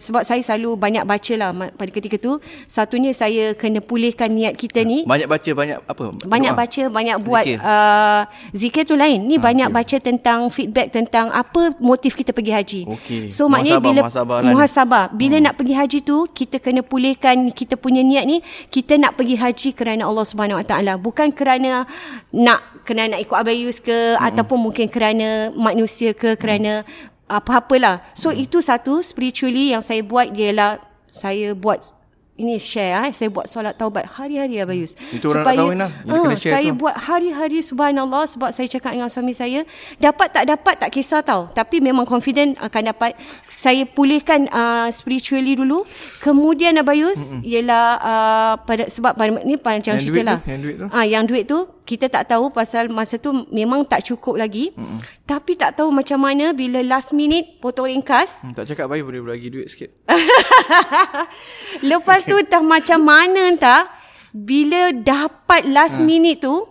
sebab 0.00 0.24
saya 0.24 0.40
selalu 0.40 0.72
banyak 0.80 1.04
baca 1.04 1.32
lah 1.36 1.52
pada 1.76 1.90
ketika 1.92 2.16
tu. 2.16 2.40
Satunya 2.64 3.12
saya 3.12 3.52
kena 3.52 3.84
pulihkan 3.84 4.32
niat 4.32 4.56
kita 4.56 4.80
ni. 4.80 5.04
Banyak 5.04 5.28
baca 5.28 5.50
banyak 5.52 5.78
apa? 5.84 6.04
Banyak 6.24 6.52
Doa. 6.56 6.60
baca 6.64 6.82
banyak 6.88 7.16
buat 7.20 7.44
zikir. 7.44 7.60
Uh, 7.60 8.22
zikir 8.56 8.82
tu 8.88 8.96
lain. 8.96 9.20
Ni 9.20 9.36
ha, 9.36 9.44
banyak 9.44 9.68
okay. 9.68 9.76
baca 9.76 9.96
tentang 10.00 10.48
feedback 10.48 10.88
tentang 10.88 11.28
apa 11.28 11.76
motif 11.76 12.16
kita 12.16 12.32
pergi 12.32 12.52
haji. 12.56 12.80
Okay. 12.96 13.22
So 13.28 13.44
maknanya 13.52 13.84
bila 13.84 14.00
muhasabah, 14.08 14.36
muhasabah 14.48 15.04
bila 15.12 15.36
hmm. 15.36 15.44
nak 15.44 15.54
pergi 15.60 15.74
haji 15.76 15.98
tu 16.00 16.24
kita 16.32 16.56
kena 16.56 16.80
pulihkan 16.80 17.52
kita 17.52 17.76
punya 17.76 18.00
niat 18.00 18.24
ni 18.24 18.40
kita 18.72 18.96
nak 18.96 19.20
pergi 19.20 19.36
haji 19.36 19.68
kerana 19.76 20.08
Allah 20.08 20.24
Subhanahu 20.24 20.56
Wa 20.56 20.66
Taala 20.66 20.96
bukan 20.96 21.28
kerana 21.36 21.84
nak 22.32 22.64
kena 22.88 23.10
nak 23.10 23.20
ikut 23.20 23.36
abayus 23.36 23.82
ke 23.82 24.16
hmm. 24.16 24.26
ataupun 24.32 24.58
mungkin 24.70 24.86
kerana 24.88 25.52
manusia 25.52 26.16
ke 26.16 26.29
kerana 26.34 26.82
apa-apalah. 27.30 28.02
So 28.18 28.34
hmm. 28.34 28.44
itu 28.44 28.58
satu 28.58 28.98
spiritually 29.06 29.70
yang 29.70 29.82
saya 29.82 30.02
buat 30.02 30.34
ialah 30.34 30.82
saya 31.10 31.54
buat 31.54 32.00
ini 32.40 32.56
share 32.56 32.96
eh. 33.04 33.12
saya 33.12 33.28
buat 33.28 33.44
solat 33.44 33.76
taubat 33.76 34.08
hari-hari 34.16 34.64
Abayus. 34.64 34.96
Itu 35.12 35.28
orang 35.28 35.44
supaya, 35.44 35.58
nak 35.60 35.60
tahu 35.60 35.70
nah. 35.76 35.90
Uh, 36.08 36.32
saya 36.40 36.70
tu. 36.72 36.80
buat 36.80 36.96
hari-hari 36.96 37.60
subhanallah 37.60 38.24
sebab 38.24 38.50
saya 38.50 38.66
cakap 38.66 38.96
dengan 38.96 39.12
suami 39.12 39.36
saya 39.36 39.68
dapat 40.00 40.32
tak 40.32 40.44
dapat 40.48 40.74
tak 40.80 40.90
kisah 40.90 41.20
tau 41.20 41.52
tapi 41.52 41.84
memang 41.84 42.08
confident 42.08 42.56
akan 42.56 42.96
dapat 42.96 43.12
saya 43.44 43.84
pulihkan 43.84 44.48
uh, 44.48 44.88
spiritually 44.88 45.52
dulu 45.52 45.84
kemudian 46.24 46.80
Abayus 46.80 47.36
Mm-mm. 47.36 47.44
ialah 47.44 47.86
uh, 48.00 48.54
pada 48.64 48.88
sebab 48.88 49.12
pada 49.12 49.44
ni 49.44 49.60
panjang 49.60 50.00
cerita 50.00 50.24
lah. 50.24 50.38
Yang 50.48 50.60
duit 50.64 50.74
tu. 50.80 50.86
Ah 50.88 50.96
uh, 50.96 51.04
yang 51.04 51.24
duit 51.28 51.44
tu 51.44 51.58
kita 51.90 52.06
tak 52.06 52.30
tahu 52.30 52.54
pasal 52.54 52.86
masa 52.86 53.18
tu 53.18 53.34
memang 53.50 53.82
tak 53.82 54.06
cukup 54.06 54.38
lagi. 54.38 54.70
Mm-mm. 54.78 55.02
Tapi 55.26 55.58
tak 55.58 55.74
tahu 55.74 55.90
macam 55.90 56.22
mana 56.22 56.54
bila 56.54 56.78
last 56.86 57.10
minute 57.10 57.58
potong 57.58 57.90
ringkas. 57.90 58.46
Hmm, 58.46 58.54
tak 58.54 58.70
cakap 58.70 58.86
bayi 58.86 59.02
boleh 59.02 59.18
bagi 59.18 59.50
duit 59.50 59.66
sikit. 59.66 59.90
Lepas 61.90 62.30
tu 62.30 62.38
entah 62.38 62.62
macam 62.62 63.02
mana 63.02 63.50
entah 63.50 63.90
bila 64.30 64.94
dapat 64.94 65.66
last 65.66 65.98
ha. 65.98 66.06
minute 66.06 66.38
tu 66.38 66.62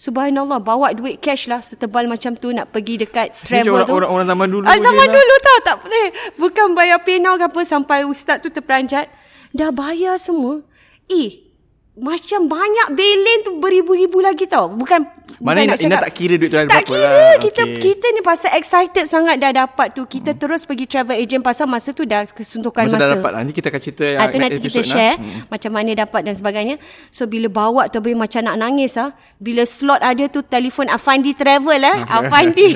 Subhanallah 0.00 0.64
bawa 0.64 0.96
duit 0.96 1.20
cash 1.20 1.44
lah 1.44 1.60
setebal 1.60 2.08
macam 2.08 2.32
tu 2.32 2.48
nak 2.56 2.72
pergi 2.72 3.04
dekat 3.04 3.36
travel 3.44 3.84
orang, 3.84 3.84
tu. 3.84 3.94
Orang-orang 4.00 4.26
zaman 4.32 4.48
dulu. 4.48 4.64
Ah, 4.64 4.78
zaman 4.80 5.06
lah. 5.10 5.12
dulu 5.12 5.34
tau 5.44 5.58
tak 5.60 5.76
boleh. 5.84 6.06
Bukan 6.40 6.66
bayar 6.72 7.04
PayNow 7.04 7.36
ke 7.36 7.44
apa 7.52 7.60
sampai 7.68 8.08
ustaz 8.08 8.40
tu 8.40 8.48
terperanjat. 8.48 9.12
Dah 9.52 9.68
bayar 9.68 10.16
semua. 10.16 10.64
Eh 11.12 11.49
macam 11.98 12.46
banyak 12.46 12.88
belen 12.94 13.38
tu 13.42 13.50
beribu-ribu 13.58 14.22
lagi 14.22 14.46
tau. 14.46 14.70
Bukan 14.70 15.20
mana 15.40 15.64
Ina, 15.64 15.74
Ina 15.80 15.96
tak 15.96 16.12
kira 16.12 16.36
duit 16.36 16.52
tu 16.52 16.56
tak 16.60 16.68
berapa 16.68 16.84
kira. 16.84 17.00
lah. 17.00 17.34
Kita 17.40 17.62
okay. 17.64 17.80
kita 17.80 18.06
ni 18.12 18.20
pasal 18.20 18.50
excited 18.60 19.04
sangat 19.08 19.40
dah 19.40 19.52
dapat 19.64 19.96
tu. 19.96 20.04
Kita 20.04 20.36
hmm. 20.36 20.40
terus 20.40 20.68
pergi 20.68 20.84
travel 20.84 21.16
agent 21.16 21.40
pasal 21.40 21.64
masa 21.64 21.96
tu 21.96 22.04
dah 22.04 22.28
kesuntukan 22.28 22.86
masa. 22.86 22.94
Masa 22.94 23.02
dah 23.02 23.10
dapat 23.16 23.30
lah. 23.32 23.40
Ni 23.48 23.52
kita 23.56 23.72
akan 23.72 23.80
cerita 23.80 24.06
ha, 24.20 24.28
tu 24.28 24.36
nanti 24.36 24.60
kita 24.60 24.80
share 24.84 25.16
hmm. 25.16 25.48
macam 25.48 25.70
mana 25.72 25.90
dapat 25.96 26.20
dan 26.28 26.34
sebagainya. 26.36 26.76
So 27.08 27.24
bila 27.24 27.48
bawa 27.48 27.88
tu 27.88 27.98
macam 28.12 28.40
nak 28.44 28.56
nangis 28.60 29.00
ah. 29.00 29.16
Bila 29.40 29.64
slot 29.64 30.04
ada 30.04 30.24
tu 30.28 30.44
telefon 30.44 30.92
Afandi 30.92 31.32
Travel 31.32 31.80
eh. 31.80 31.96
Afandi. 32.04 32.68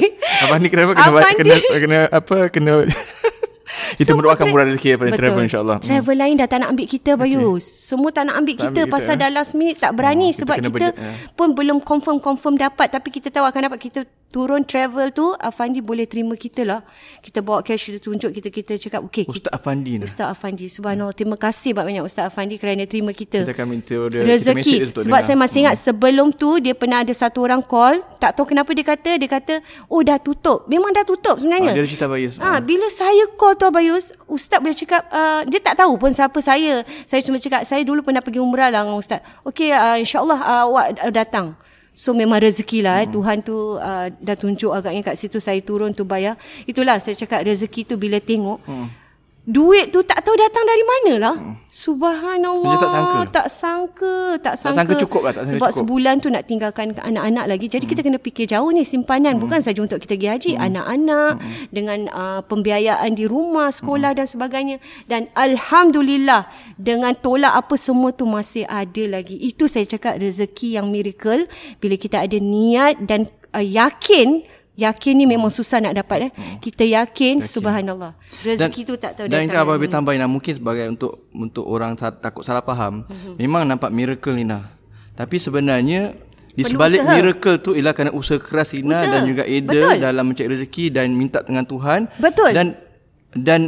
Afandi 0.48 0.68
Travel 0.74 0.94
kena, 0.96 1.10
Afandi. 1.12 1.36
kena, 1.36 1.54
kena, 1.60 1.78
kena 1.84 2.00
apa 2.08 2.36
kena 2.48 2.74
kita 3.98 4.10
so, 4.12 4.16
mendoakan 4.16 4.44
murah 4.50 4.66
rezeki 4.70 4.88
daripada 4.94 5.10
travel 5.14 5.42
insyaAllah. 5.46 5.78
Travel 5.82 6.14
hmm. 6.14 6.22
lain 6.22 6.34
dah 6.38 6.48
tak 6.48 6.58
nak 6.62 6.68
ambil 6.74 6.86
kita 6.86 7.10
Bayus. 7.14 7.64
Okay. 7.64 7.82
Semua 7.88 8.08
tak 8.10 8.24
nak 8.28 8.34
ambil 8.40 8.54
tak 8.54 8.62
kita 8.62 8.80
ambil 8.84 8.94
pasal 8.94 9.14
kita, 9.14 9.22
dah 9.22 9.30
last 9.34 9.52
minute 9.54 9.76
tak 9.80 9.92
berani. 9.94 10.28
Oh, 10.30 10.38
sebab 10.38 10.56
kita, 10.58 10.68
kita 10.68 10.74
budget, 10.74 10.94
ya. 10.94 11.12
pun 11.34 11.48
belum 11.52 11.78
confirm-confirm 11.82 12.54
dapat. 12.58 12.86
Tapi 12.92 13.08
kita 13.10 13.28
tahu 13.30 13.44
akan 13.46 13.60
dapat. 13.70 13.80
Kita 13.80 14.00
turun 14.34 14.66
travel 14.66 15.14
tu 15.14 15.30
Afandi 15.38 15.78
boleh 15.78 16.10
terima 16.10 16.34
kita 16.34 16.66
lah. 16.66 16.82
Kita 17.22 17.38
bawa 17.38 17.62
cash 17.62 17.86
kita 17.86 18.02
tunjuk 18.02 18.34
kita 18.34 18.50
kita 18.50 18.74
cakap 18.82 19.06
okey 19.06 19.30
Ustaz 19.30 19.54
Afandi 19.54 20.02
lah 20.02 20.10
Ustaz 20.10 20.34
Afandi 20.34 20.66
subhanallah. 20.66 21.14
Terima 21.14 21.38
kasih 21.38 21.70
banyak 21.70 22.02
Ustaz 22.02 22.26
Afandi 22.26 22.58
kerana 22.58 22.82
terima 22.90 23.14
kita. 23.14 23.46
Kita 23.46 23.54
akan 23.54 23.66
minta 23.70 23.94
dia 24.10 24.26
rezeki. 24.26 24.90
kita 24.90 25.06
sebab 25.06 25.20
saya 25.22 25.38
masih 25.38 25.58
ingat 25.62 25.78
hmm. 25.78 25.84
sebelum 25.86 26.26
tu 26.34 26.58
dia 26.58 26.74
pernah 26.74 27.06
ada 27.06 27.14
satu 27.14 27.46
orang 27.46 27.62
call. 27.62 28.02
Tak 28.18 28.34
tahu 28.34 28.50
kenapa 28.50 28.74
dia 28.74 28.82
kata 28.82 29.10
dia 29.14 29.28
kata 29.30 29.54
oh 29.86 30.02
dah 30.02 30.18
tutup. 30.18 30.66
Memang 30.66 30.90
dah 30.90 31.06
tutup 31.06 31.38
sebenarnya. 31.38 31.70
Oh, 31.70 31.78
dia 31.78 31.86
cerita 31.86 32.10
Bayus 32.10 32.34
ha, 32.42 32.58
bila 32.58 32.90
saya 32.90 33.30
call 33.38 33.54
tu 33.54 33.63
Bayus 33.70 34.12
Ustaz 34.26 34.58
boleh 34.58 34.76
cakap 34.76 35.06
uh, 35.12 35.46
dia 35.46 35.60
tak 35.60 35.78
tahu 35.78 35.96
pun 35.96 36.10
siapa 36.10 36.36
saya 36.42 36.82
saya 37.06 37.20
cuma 37.22 37.38
cakap 37.38 37.62
saya 37.64 37.84
dulu 37.84 38.02
pernah 38.02 38.24
pergi 38.24 38.40
umrah 38.42 38.68
lah 38.72 38.84
dengan 38.84 38.98
Ustaz 38.98 39.20
okey 39.46 39.70
uh, 39.70 39.96
insyaAllah 40.00 40.40
uh, 40.40 40.64
awak 40.68 40.86
datang 41.12 41.54
So 41.94 42.10
memang 42.10 42.42
rezeki 42.42 42.82
lah 42.82 43.06
eh. 43.06 43.06
hmm. 43.06 43.14
Tuhan 43.14 43.38
tu 43.46 43.78
uh, 43.78 44.10
dah 44.10 44.34
tunjuk 44.34 44.74
agaknya 44.74 45.06
kat 45.06 45.14
situ 45.14 45.38
saya 45.38 45.62
turun 45.62 45.94
tu 45.94 46.02
bayar. 46.02 46.34
Itulah 46.66 46.98
saya 46.98 47.14
cakap 47.14 47.46
rezeki 47.46 47.86
tu 47.86 47.94
bila 47.94 48.18
tengok. 48.18 48.58
Hmm. 48.66 48.90
Duit 49.44 49.92
tu 49.92 50.00
tak 50.00 50.24
tahu 50.24 50.32
datang 50.40 50.64
dari 50.64 50.84
mana 50.88 51.12
lah. 51.20 51.36
Hmm. 51.36 51.60
Subhanallah. 51.68 52.80
tak 52.80 52.88
sangka. 52.88 53.20
Tak 53.28 53.46
sangka. 53.52 54.16
Tak 54.40 54.54
sangka. 54.56 54.72
Tak 54.72 54.76
sangka 54.80 54.94
cukup 55.04 55.20
lah. 55.20 55.32
Tak 55.36 55.44
sangka 55.44 55.54
Sebab 55.60 55.68
cukup. 55.68 55.80
sebulan 55.84 56.14
tu 56.24 56.28
nak 56.32 56.44
tinggalkan 56.48 56.86
anak-anak 56.96 57.44
lagi. 57.52 57.66
Jadi 57.68 57.84
hmm. 57.84 57.92
kita 57.92 58.00
kena 58.08 58.18
fikir 58.24 58.46
jauh 58.48 58.72
ni 58.72 58.88
simpanan. 58.88 59.36
Hmm. 59.36 59.44
Bukan 59.44 59.60
saja 59.60 59.84
untuk 59.84 60.00
kita 60.00 60.16
pergi 60.16 60.28
haji. 60.32 60.52
Hmm. 60.56 60.64
Anak-anak 60.72 61.32
hmm. 61.36 61.64
dengan 61.76 61.98
uh, 62.08 62.40
pembiayaan 62.40 63.10
di 63.12 63.28
rumah, 63.28 63.68
sekolah 63.68 64.16
hmm. 64.16 64.18
dan 64.24 64.26
sebagainya. 64.32 64.76
Dan 65.12 65.28
Alhamdulillah 65.36 66.48
dengan 66.80 67.12
tolak 67.12 67.52
apa 67.52 67.76
semua 67.76 68.16
tu 68.16 68.24
masih 68.24 68.64
ada 68.64 69.04
lagi. 69.04 69.36
Itu 69.36 69.68
saya 69.68 69.84
cakap 69.84 70.24
rezeki 70.24 70.80
yang 70.80 70.88
miracle. 70.88 71.44
Bila 71.84 72.00
kita 72.00 72.24
ada 72.24 72.40
niat 72.40 73.04
dan 73.04 73.28
uh, 73.52 73.60
yakin 73.60 74.40
Yakin 74.74 75.14
ni 75.14 75.24
memang 75.30 75.54
susah 75.54 75.78
nak 75.78 75.94
dapat 75.94 76.28
eh. 76.28 76.30
Hmm. 76.34 76.58
Kita 76.58 76.82
yakin, 76.82 77.38
yakin. 77.38 77.46
subhanallah. 77.46 78.18
Rezeki 78.42 78.82
dan, 78.82 78.88
tu 78.90 78.94
tak 78.98 79.12
tahu 79.14 79.26
dan 79.30 79.46
datang. 79.46 79.54
Dan 79.54 79.62
apa 79.62 79.70
lebih 79.78 79.90
tambahin 79.90 80.18
lah. 80.18 80.26
Mungkin 80.26 80.52
sebagai 80.58 80.84
untuk 80.90 81.30
untuk 81.30 81.64
orang 81.70 81.94
takut 81.94 82.42
salah 82.42 82.66
faham. 82.66 83.06
Hmm. 83.06 83.38
Memang 83.38 83.62
nampak 83.62 83.94
miracle 83.94 84.34
ni 84.34 84.42
lah. 84.42 84.74
Tapi 85.14 85.38
sebenarnya 85.38 86.18
di 86.54 86.62
Perlu 86.66 86.74
sebalik 86.74 87.00
usaha. 87.02 87.14
miracle 87.14 87.56
tu 87.62 87.70
ialah 87.78 87.92
kerana 87.94 88.12
usaha 88.14 88.38
keras 88.38 88.74
Ina 88.74 88.98
usaha. 88.98 89.10
dan 89.14 89.22
juga 89.26 89.42
Ada 89.46 89.62
Betul. 89.62 89.94
dalam 90.02 90.24
mencari 90.26 90.48
rezeki 90.58 90.84
dan 90.90 91.06
minta 91.14 91.38
dengan 91.46 91.62
Tuhan. 91.66 92.00
Betul. 92.18 92.50
Dan 92.50 92.66
dan 93.34 93.60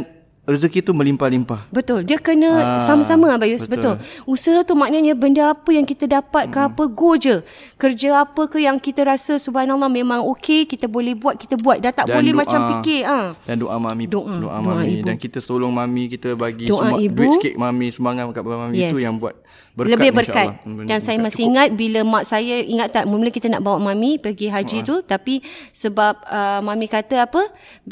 rezeki 0.47 0.79
tu 0.79 0.95
melimpah-limpah. 0.95 1.67
Betul. 1.67 2.07
Dia 2.07 2.15
kena 2.15 2.49
ha, 2.55 2.63
sama-sama 2.79 3.35
Abayus. 3.35 3.67
Betul. 3.67 3.99
betul. 3.99 4.23
Usaha 4.23 4.63
tu 4.63 4.79
maknanya 4.79 5.11
benda 5.11 5.51
apa 5.51 5.69
yang 5.75 5.83
kita 5.83 6.07
dapat 6.07 6.47
ke 6.47 6.55
hmm. 6.55 6.67
apa, 6.71 6.83
go 6.87 7.19
je. 7.19 7.43
Kerja 7.75 8.23
apa 8.23 8.47
ke 8.47 8.63
yang 8.63 8.79
kita 8.79 9.03
rasa 9.03 9.35
subhanallah 9.35 9.91
memang 9.91 10.23
okey, 10.31 10.63
kita 10.63 10.87
boleh 10.87 11.19
buat, 11.19 11.35
kita 11.35 11.59
buat. 11.59 11.83
Dah 11.83 11.91
tak 11.91 12.07
dan 12.07 12.23
boleh 12.23 12.31
doa, 12.31 12.39
macam 12.47 12.59
fikir. 12.79 13.03
Ha. 13.03 13.35
Dan 13.43 13.55
doa 13.59 13.75
mami. 13.75 14.07
Doa, 14.07 14.23
doa, 14.23 14.39
doa 14.39 14.57
mami. 14.63 15.03
Ibu. 15.03 15.05
Dan 15.11 15.15
kita 15.19 15.43
tolong 15.43 15.69
mami, 15.75 16.07
kita 16.07 16.31
bagi 16.39 16.71
doa 16.71 16.95
semua, 16.95 16.97
ibu. 17.03 17.19
duit 17.19 17.29
sikit 17.37 17.53
mami, 17.59 17.87
semangat 17.91 18.23
kat 18.31 18.43
mami. 18.47 18.79
Yes. 18.79 18.95
Itu 18.95 18.97
yang 19.03 19.19
buat 19.19 19.35
berkat 19.77 19.93
lebih 19.93 20.09
berkat 20.17 20.47
dan 20.89 20.97
saya 20.97 21.21
masih 21.21 21.45
cukup. 21.45 21.53
ingat 21.53 21.67
bila 21.77 21.99
mak 22.01 22.25
saya 22.25 22.65
ingat 22.65 22.89
tak 22.97 23.05
mula 23.05 23.29
kita 23.29 23.45
nak 23.45 23.61
bawa 23.61 23.77
mami 23.77 24.17
pergi 24.17 24.49
haji 24.49 24.81
uh. 24.81 24.83
tu 24.83 24.95
tapi 25.05 25.45
sebab 25.69 26.17
uh, 26.25 26.65
mami 26.65 26.89
kata 26.89 27.29
apa 27.29 27.45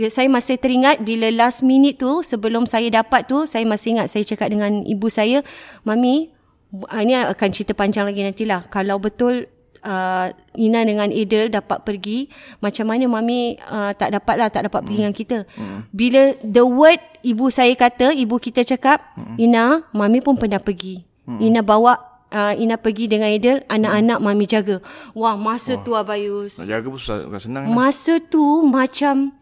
saya 0.09 0.25
masih 0.25 0.57
teringat 0.57 1.05
bila 1.05 1.29
last 1.29 1.61
minute 1.61 2.01
tu 2.01 2.25
sebelum 2.25 2.65
saya 2.65 2.89
dapat 2.89 3.29
tu 3.29 3.45
saya 3.45 3.61
masih 3.69 4.01
ingat 4.01 4.09
saya 4.09 4.25
cakap 4.25 4.49
dengan 4.49 4.81
ibu 4.81 5.05
saya 5.13 5.45
mami 5.85 6.33
uh, 6.83 7.01
ini 7.01 7.15
akan 7.15 7.49
cerita 7.53 7.71
panjang 7.77 8.03
lagi 8.03 8.25
nantilah. 8.25 8.67
Kalau 8.67 8.99
betul 8.99 9.47
uh, 9.85 10.27
Ina 10.57 10.83
dengan 10.83 11.07
Adel 11.13 11.53
dapat 11.53 11.85
pergi, 11.85 12.27
macam 12.59 12.85
mana 12.89 13.05
mami 13.07 13.55
uh, 13.61 13.91
tak 13.95 14.11
dapat 14.15 14.35
lah, 14.35 14.47
tak 14.51 14.67
dapat 14.67 14.81
hmm. 14.81 14.87
pergi 14.89 14.99
dengan 14.99 15.15
kita. 15.15 15.37
Hmm. 15.55 15.79
Bila 15.93 16.21
the 16.41 16.65
word 16.65 16.99
ibu 17.21 17.45
saya 17.53 17.71
kata, 17.77 18.11
ibu 18.11 18.35
kita 18.41 18.65
cakap, 18.65 18.99
hmm. 19.15 19.35
Ina, 19.39 19.65
mami 19.95 20.19
pun 20.19 20.35
pernah 20.35 20.59
pergi. 20.59 21.05
Hmm. 21.25 21.41
Ina 21.41 21.65
bawa 21.65 21.97
uh, 22.29 22.53
Ina 22.53 22.77
pergi 22.77 23.09
dengan 23.09 23.33
Adel 23.33 23.65
Anak-anak 23.65 24.17
hmm. 24.21 24.25
mami 24.29 24.45
jaga 24.45 24.77
Wah 25.17 25.33
masa 25.33 25.73
Wah. 25.77 25.81
tu 25.81 25.91
Abayus 25.97 26.61
Nak 26.61 26.67
jaga 26.69 26.85
pun 26.85 26.99
susah, 27.01 27.25
bukan 27.25 27.41
senang 27.41 27.63
Masa 27.73 28.21
lah. 28.21 28.29
tu 28.29 28.45
macam 28.61 29.33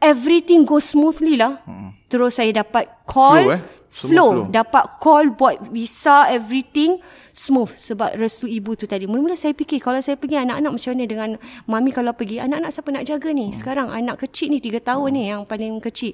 Everything 0.00 0.64
go 0.64 0.80
smoothly 0.80 1.36
lah 1.36 1.60
hmm. 1.68 2.08
Terus 2.08 2.40
saya 2.40 2.56
dapat 2.56 2.88
call 3.04 3.44
Flow 3.44 3.52
eh 3.52 3.62
flow. 3.96 4.30
flow. 4.32 4.46
Dapat 4.52 4.84
call 5.00 5.32
buat 5.32 5.56
visa 5.72 6.28
everything 6.28 7.00
Smooth 7.32 7.72
Sebab 7.72 8.16
restu 8.20 8.44
ibu 8.44 8.76
tu 8.76 8.84
tadi 8.84 9.08
Mula-mula 9.08 9.36
saya 9.36 9.56
fikir 9.56 9.80
Kalau 9.80 10.00
saya 10.04 10.20
pergi 10.20 10.36
anak-anak 10.40 10.72
macam 10.76 10.90
mana 10.92 11.04
Dengan 11.08 11.30
mami 11.64 11.90
kalau 11.92 12.12
pergi 12.12 12.40
Anak-anak 12.40 12.70
siapa 12.72 12.88
nak 12.92 13.04
jaga 13.08 13.28
ni 13.32 13.52
hmm. 13.52 13.56
Sekarang 13.56 13.88
anak 13.88 14.20
kecil 14.24 14.52
ni 14.52 14.60
Tiga 14.60 14.80
tahun 14.84 15.08
hmm. 15.08 15.16
ni 15.16 15.22
Yang 15.32 15.42
paling 15.48 15.74
kecil 15.80 16.12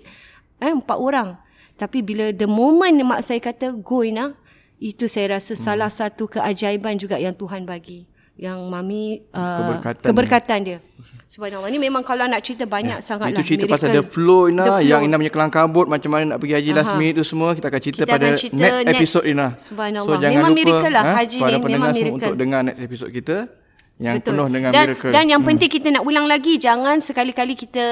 eh, 0.62 0.70
Empat 0.70 0.98
orang 0.98 1.38
tapi 1.83 1.99
bila 1.99 2.31
the 2.31 2.47
moment 2.47 2.95
mak 3.03 3.27
saya 3.27 3.42
kata 3.42 3.75
go 3.83 4.07
Ina, 4.07 4.38
itu 4.79 5.11
saya 5.11 5.35
rasa 5.35 5.59
hmm. 5.59 5.62
salah 5.66 5.90
satu 5.90 6.31
keajaiban 6.31 6.95
juga 6.95 7.18
yang 7.18 7.35
Tuhan 7.35 7.66
bagi 7.66 8.07
yang 8.38 8.62
mami 8.71 9.27
uh, 9.35 9.59
keberkatan, 9.66 10.07
keberkatan 10.07 10.59
dia. 10.62 10.79
Subhanallah 11.27 11.68
ni 11.75 11.83
memang 11.83 12.07
kalau 12.07 12.29
nak 12.31 12.38
cerita 12.47 12.71
banyak 12.71 13.03
ya. 13.03 13.05
sangatlah. 13.05 13.35
Itu 13.35 13.42
cerita 13.42 13.66
miracle. 13.66 13.83
pasal 13.83 13.99
the 13.99 14.05
flow 14.07 14.47
Ina 14.47 14.62
the 14.62 14.73
flow. 14.79 14.90
yang 14.95 15.01
Ina 15.03 15.14
punya 15.18 15.33
kelang 15.35 15.51
kabut 15.51 15.87
macam 15.90 16.11
mana 16.14 16.25
nak 16.35 16.38
pergi 16.38 16.55
haji 16.55 16.71
Aha. 16.71 16.79
last 16.79 16.92
minute 16.95 17.14
tu 17.18 17.25
semua 17.27 17.51
kita 17.59 17.66
akan 17.66 17.81
cerita 17.83 18.05
kita 18.07 18.12
pada 18.14 18.27
akan 18.31 18.38
cerita 18.38 18.62
next, 18.62 18.79
next 18.79 18.95
episode 18.95 19.25
Ina. 19.27 19.47
Subhanallah. 19.59 20.07
So, 20.07 20.23
jangan 20.23 20.38
memang 20.38 20.53
lupa, 20.55 20.61
miracle 20.62 20.92
lah 20.95 21.03
ha, 21.03 21.12
haji 21.18 21.38
ni 21.42 21.55
memang 21.59 21.90
miracle. 21.90 22.14
Untuk 22.14 22.35
dengar 22.38 22.61
next 22.62 22.81
episode 22.81 23.11
kita 23.11 23.37
yang 24.03 24.19
Betul. 24.19 24.35
penuh 24.35 24.47
dengan 24.51 24.71
dan, 24.75 24.85
miracle. 24.91 25.12
Dan 25.15 25.25
yang 25.31 25.41
hmm. 25.41 25.49
penting 25.55 25.71
kita 25.71 25.88
nak 25.95 26.03
ulang 26.03 26.27
lagi 26.27 26.59
jangan 26.59 26.99
sekali-kali 26.99 27.55
kita 27.55 27.87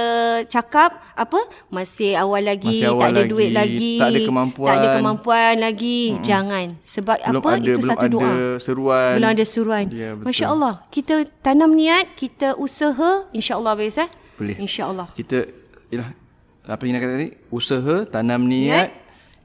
cakap 0.50 0.98
apa 1.14 1.38
masih 1.70 2.18
awal 2.18 2.42
lagi 2.42 2.82
masih 2.82 2.90
awal 2.90 3.02
tak 3.06 3.08
ada 3.14 3.22
lagi, 3.22 3.30
duit 3.30 3.50
lagi 3.54 3.94
tak 4.02 4.10
ada 4.10 4.20
kemampuan 4.26 4.68
tak 4.68 4.76
ada 4.82 4.88
kemampuan 4.98 5.54
lagi 5.62 6.00
hmm. 6.10 6.22
jangan 6.26 6.66
sebab 6.82 7.16
belum 7.22 7.42
apa 7.44 7.50
ada, 7.54 7.62
itu 7.62 7.70
belum 7.70 7.90
satu 7.94 8.00
ada 8.02 8.10
doa 8.10 8.34
seruan 8.58 9.14
belum 9.14 9.30
ada 9.30 9.44
seruan 9.46 9.84
ya, 9.94 10.10
masya-Allah 10.18 10.74
kita 10.90 11.14
tanam 11.46 11.70
niat 11.78 12.04
kita 12.18 12.58
usaha 12.58 13.30
insya-Allah 13.30 13.72
biasa 13.78 14.02
eh? 14.02 14.08
boleh 14.34 14.56
insya-Allah 14.58 15.06
kita 15.14 15.46
yalah 15.94 16.10
apa 16.66 16.82
yang 16.86 16.94
nak 16.98 17.02
kata 17.06 17.14
tadi 17.16 17.28
usaha 17.54 17.96
tanam 18.10 18.42
niat, 18.50 18.66
niat 18.66 18.88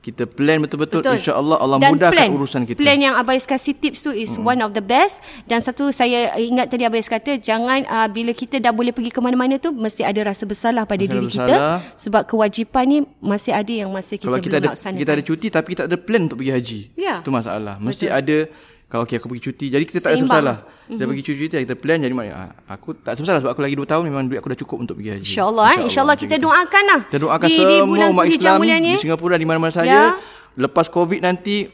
kita 0.06 0.30
plan 0.30 0.62
betul-betul 0.62 1.02
insya-Allah 1.02 1.58
Allah 1.58 1.82
dan 1.82 1.98
mudahkan 1.98 2.30
plan, 2.30 2.38
urusan 2.38 2.62
kita. 2.70 2.78
Plan 2.78 3.02
yang 3.02 3.18
Abai 3.18 3.42
kasih 3.42 3.74
tips 3.74 4.06
tu 4.06 4.14
is 4.14 4.38
hmm. 4.38 4.46
one 4.46 4.60
of 4.62 4.78
the 4.78 4.86
best 4.86 5.18
dan 5.50 5.66
satu 5.66 5.90
saya 5.90 6.38
ingat 6.38 6.70
tadi 6.70 6.86
Abai 6.86 7.02
kata 7.02 7.42
jangan 7.42 7.82
uh, 7.90 8.06
bila 8.06 8.30
kita 8.38 8.62
dah 8.62 8.70
boleh 8.70 8.94
pergi 8.94 9.10
ke 9.10 9.18
mana-mana 9.18 9.58
tu 9.58 9.74
mesti 9.74 10.06
ada 10.06 10.22
rasa 10.30 10.46
bersalah 10.46 10.86
pada 10.86 11.02
Masalah 11.02 11.14
diri 11.18 11.26
bersalah. 11.26 11.50
kita 11.50 11.98
sebab 11.98 12.22
kewajipan 12.30 12.84
ni 12.86 12.98
masih 13.18 13.58
ada 13.58 13.74
yang 13.74 13.90
masih 13.90 14.22
kita 14.22 14.30
Kalau 14.30 14.38
kita 14.38 14.58
belum 14.62 14.72
laksanakan. 14.78 15.02
kita 15.02 15.12
ada 15.18 15.24
cuti 15.26 15.48
tapi 15.50 15.68
kita 15.74 15.84
ada 15.90 15.98
plan 15.98 16.22
untuk 16.30 16.38
pergi 16.38 16.54
haji. 16.54 16.80
Ya. 16.94 17.16
Itu 17.26 17.34
masalah. 17.34 17.82
Mesti 17.82 18.06
betul. 18.06 18.20
ada 18.22 18.38
kalau 18.86 19.04
okay, 19.04 19.18
aku 19.18 19.28
pergi 19.34 19.44
cuti 19.50 19.66
jadi 19.74 19.84
kita 19.84 20.00
tak 20.00 20.14
Seimbang. 20.14 20.30
ada 20.30 20.30
masalah. 20.30 20.58
Kita 20.66 20.94
mm-hmm. 20.94 21.08
pergi 21.10 21.24
cuti 21.26 21.46
kita 21.66 21.76
plan 21.76 21.98
jadi 21.98 22.14
mana 22.14 22.30
ah, 22.38 22.52
aku 22.70 22.94
tak 22.94 23.18
masalah 23.18 23.40
sebab 23.42 23.52
aku 23.58 23.62
lagi 23.66 23.76
2 23.76 23.86
tahun 23.90 24.04
memang 24.06 24.30
duit 24.30 24.40
aku 24.40 24.50
dah 24.54 24.60
cukup 24.62 24.78
untuk 24.86 24.96
pergi 25.02 25.12
haji. 25.18 25.32
Insya-Allah 25.34 25.66
eh 25.74 25.80
insya-Allah 25.90 26.18
kita 26.18 26.36
doakanlah. 26.38 27.00
Kita 27.10 27.20
doakan 27.22 27.48
di, 27.50 27.56
semua 27.58 27.70
di 27.70 27.78
bulan 27.90 28.08
umat 28.14 28.26
Islam 28.30 28.60
di 28.62 28.94
Singapura 29.02 29.36
di 29.42 29.48
mana-mana 29.50 29.74
saja. 29.74 29.90
Ya 29.90 30.06
lepas 30.56 30.88
COVID 30.88 31.20
nanti 31.20 31.68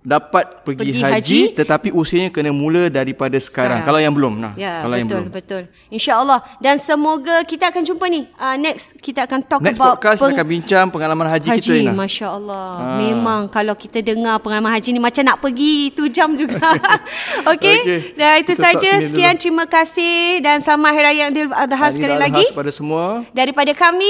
dapat 0.00 0.64
pergi, 0.64 0.80
pergi 0.80 0.92
haji, 1.04 1.12
haji 1.12 1.40
tetapi 1.60 1.88
usianya 1.92 2.32
kena 2.32 2.56
mula 2.56 2.88
daripada 2.88 3.36
sekarang, 3.36 3.84
sekarang. 3.84 3.84
kalau 3.84 4.00
yang 4.00 4.14
belum 4.16 4.34
nah. 4.40 4.56
Ya, 4.56 4.80
kalau 4.80 4.96
betul, 4.96 5.00
yang 5.00 5.08
belum. 5.12 5.24
betul. 5.28 5.62
Insyaallah. 5.92 6.40
Dan 6.56 6.80
semoga 6.80 7.44
kita 7.44 7.68
akan 7.68 7.82
jumpa 7.84 8.04
ni. 8.08 8.24
Uh, 8.40 8.56
next 8.56 8.96
kita 9.04 9.28
akan 9.28 9.44
talk 9.44 9.60
next 9.60 9.76
about 9.76 10.00
podcast 10.00 10.24
peng- 10.24 10.32
kita 10.32 10.40
akan 10.40 10.48
bincang 10.48 10.86
pengalaman 10.88 11.26
haji, 11.28 11.48
haji 11.52 11.60
kita 11.60 11.84
ni 11.84 11.92
masyaallah. 11.92 12.68
Ha. 12.80 12.84
memang 12.96 13.40
kalau 13.52 13.76
kita 13.76 14.00
dengar 14.00 14.40
pengalaman 14.40 14.72
haji 14.72 14.88
ni 14.96 15.00
macam 15.04 15.20
nak 15.20 15.36
pergi 15.36 15.92
tu 15.92 16.08
jam 16.08 16.32
juga. 16.32 16.64
Okey? 17.52 17.78
Okay. 17.84 17.98
dan 18.16 18.40
itu 18.40 18.56
saja. 18.56 18.90
sekian 19.04 19.36
dulu. 19.36 19.42
terima 19.44 19.64
kasih. 19.68 20.40
Dan 20.40 20.64
selamat 20.64 20.90
hari 20.96 21.04
raya 21.12 21.22
Aidil 21.28 21.52
Adha 21.52 21.86
sekali 21.92 22.16
lagi. 22.16 22.48
Kepada 22.48 22.72
semua. 22.72 23.28
Daripada 23.36 23.76
kami 23.76 24.08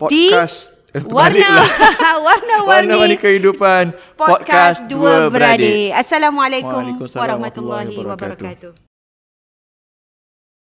podcast 0.00 0.72
di 0.72 0.75
Warna. 1.04 1.50
Warna-warni 2.26 2.88
Warna-warni 2.88 3.16
kehidupan 3.20 3.92
Podcast 4.16 4.88
Dua 4.88 5.28
Beradik. 5.28 5.92
Assalamualaikum 5.92 6.96
Warahmatullahi 7.12 8.00
Wabarakatuh 8.00 8.85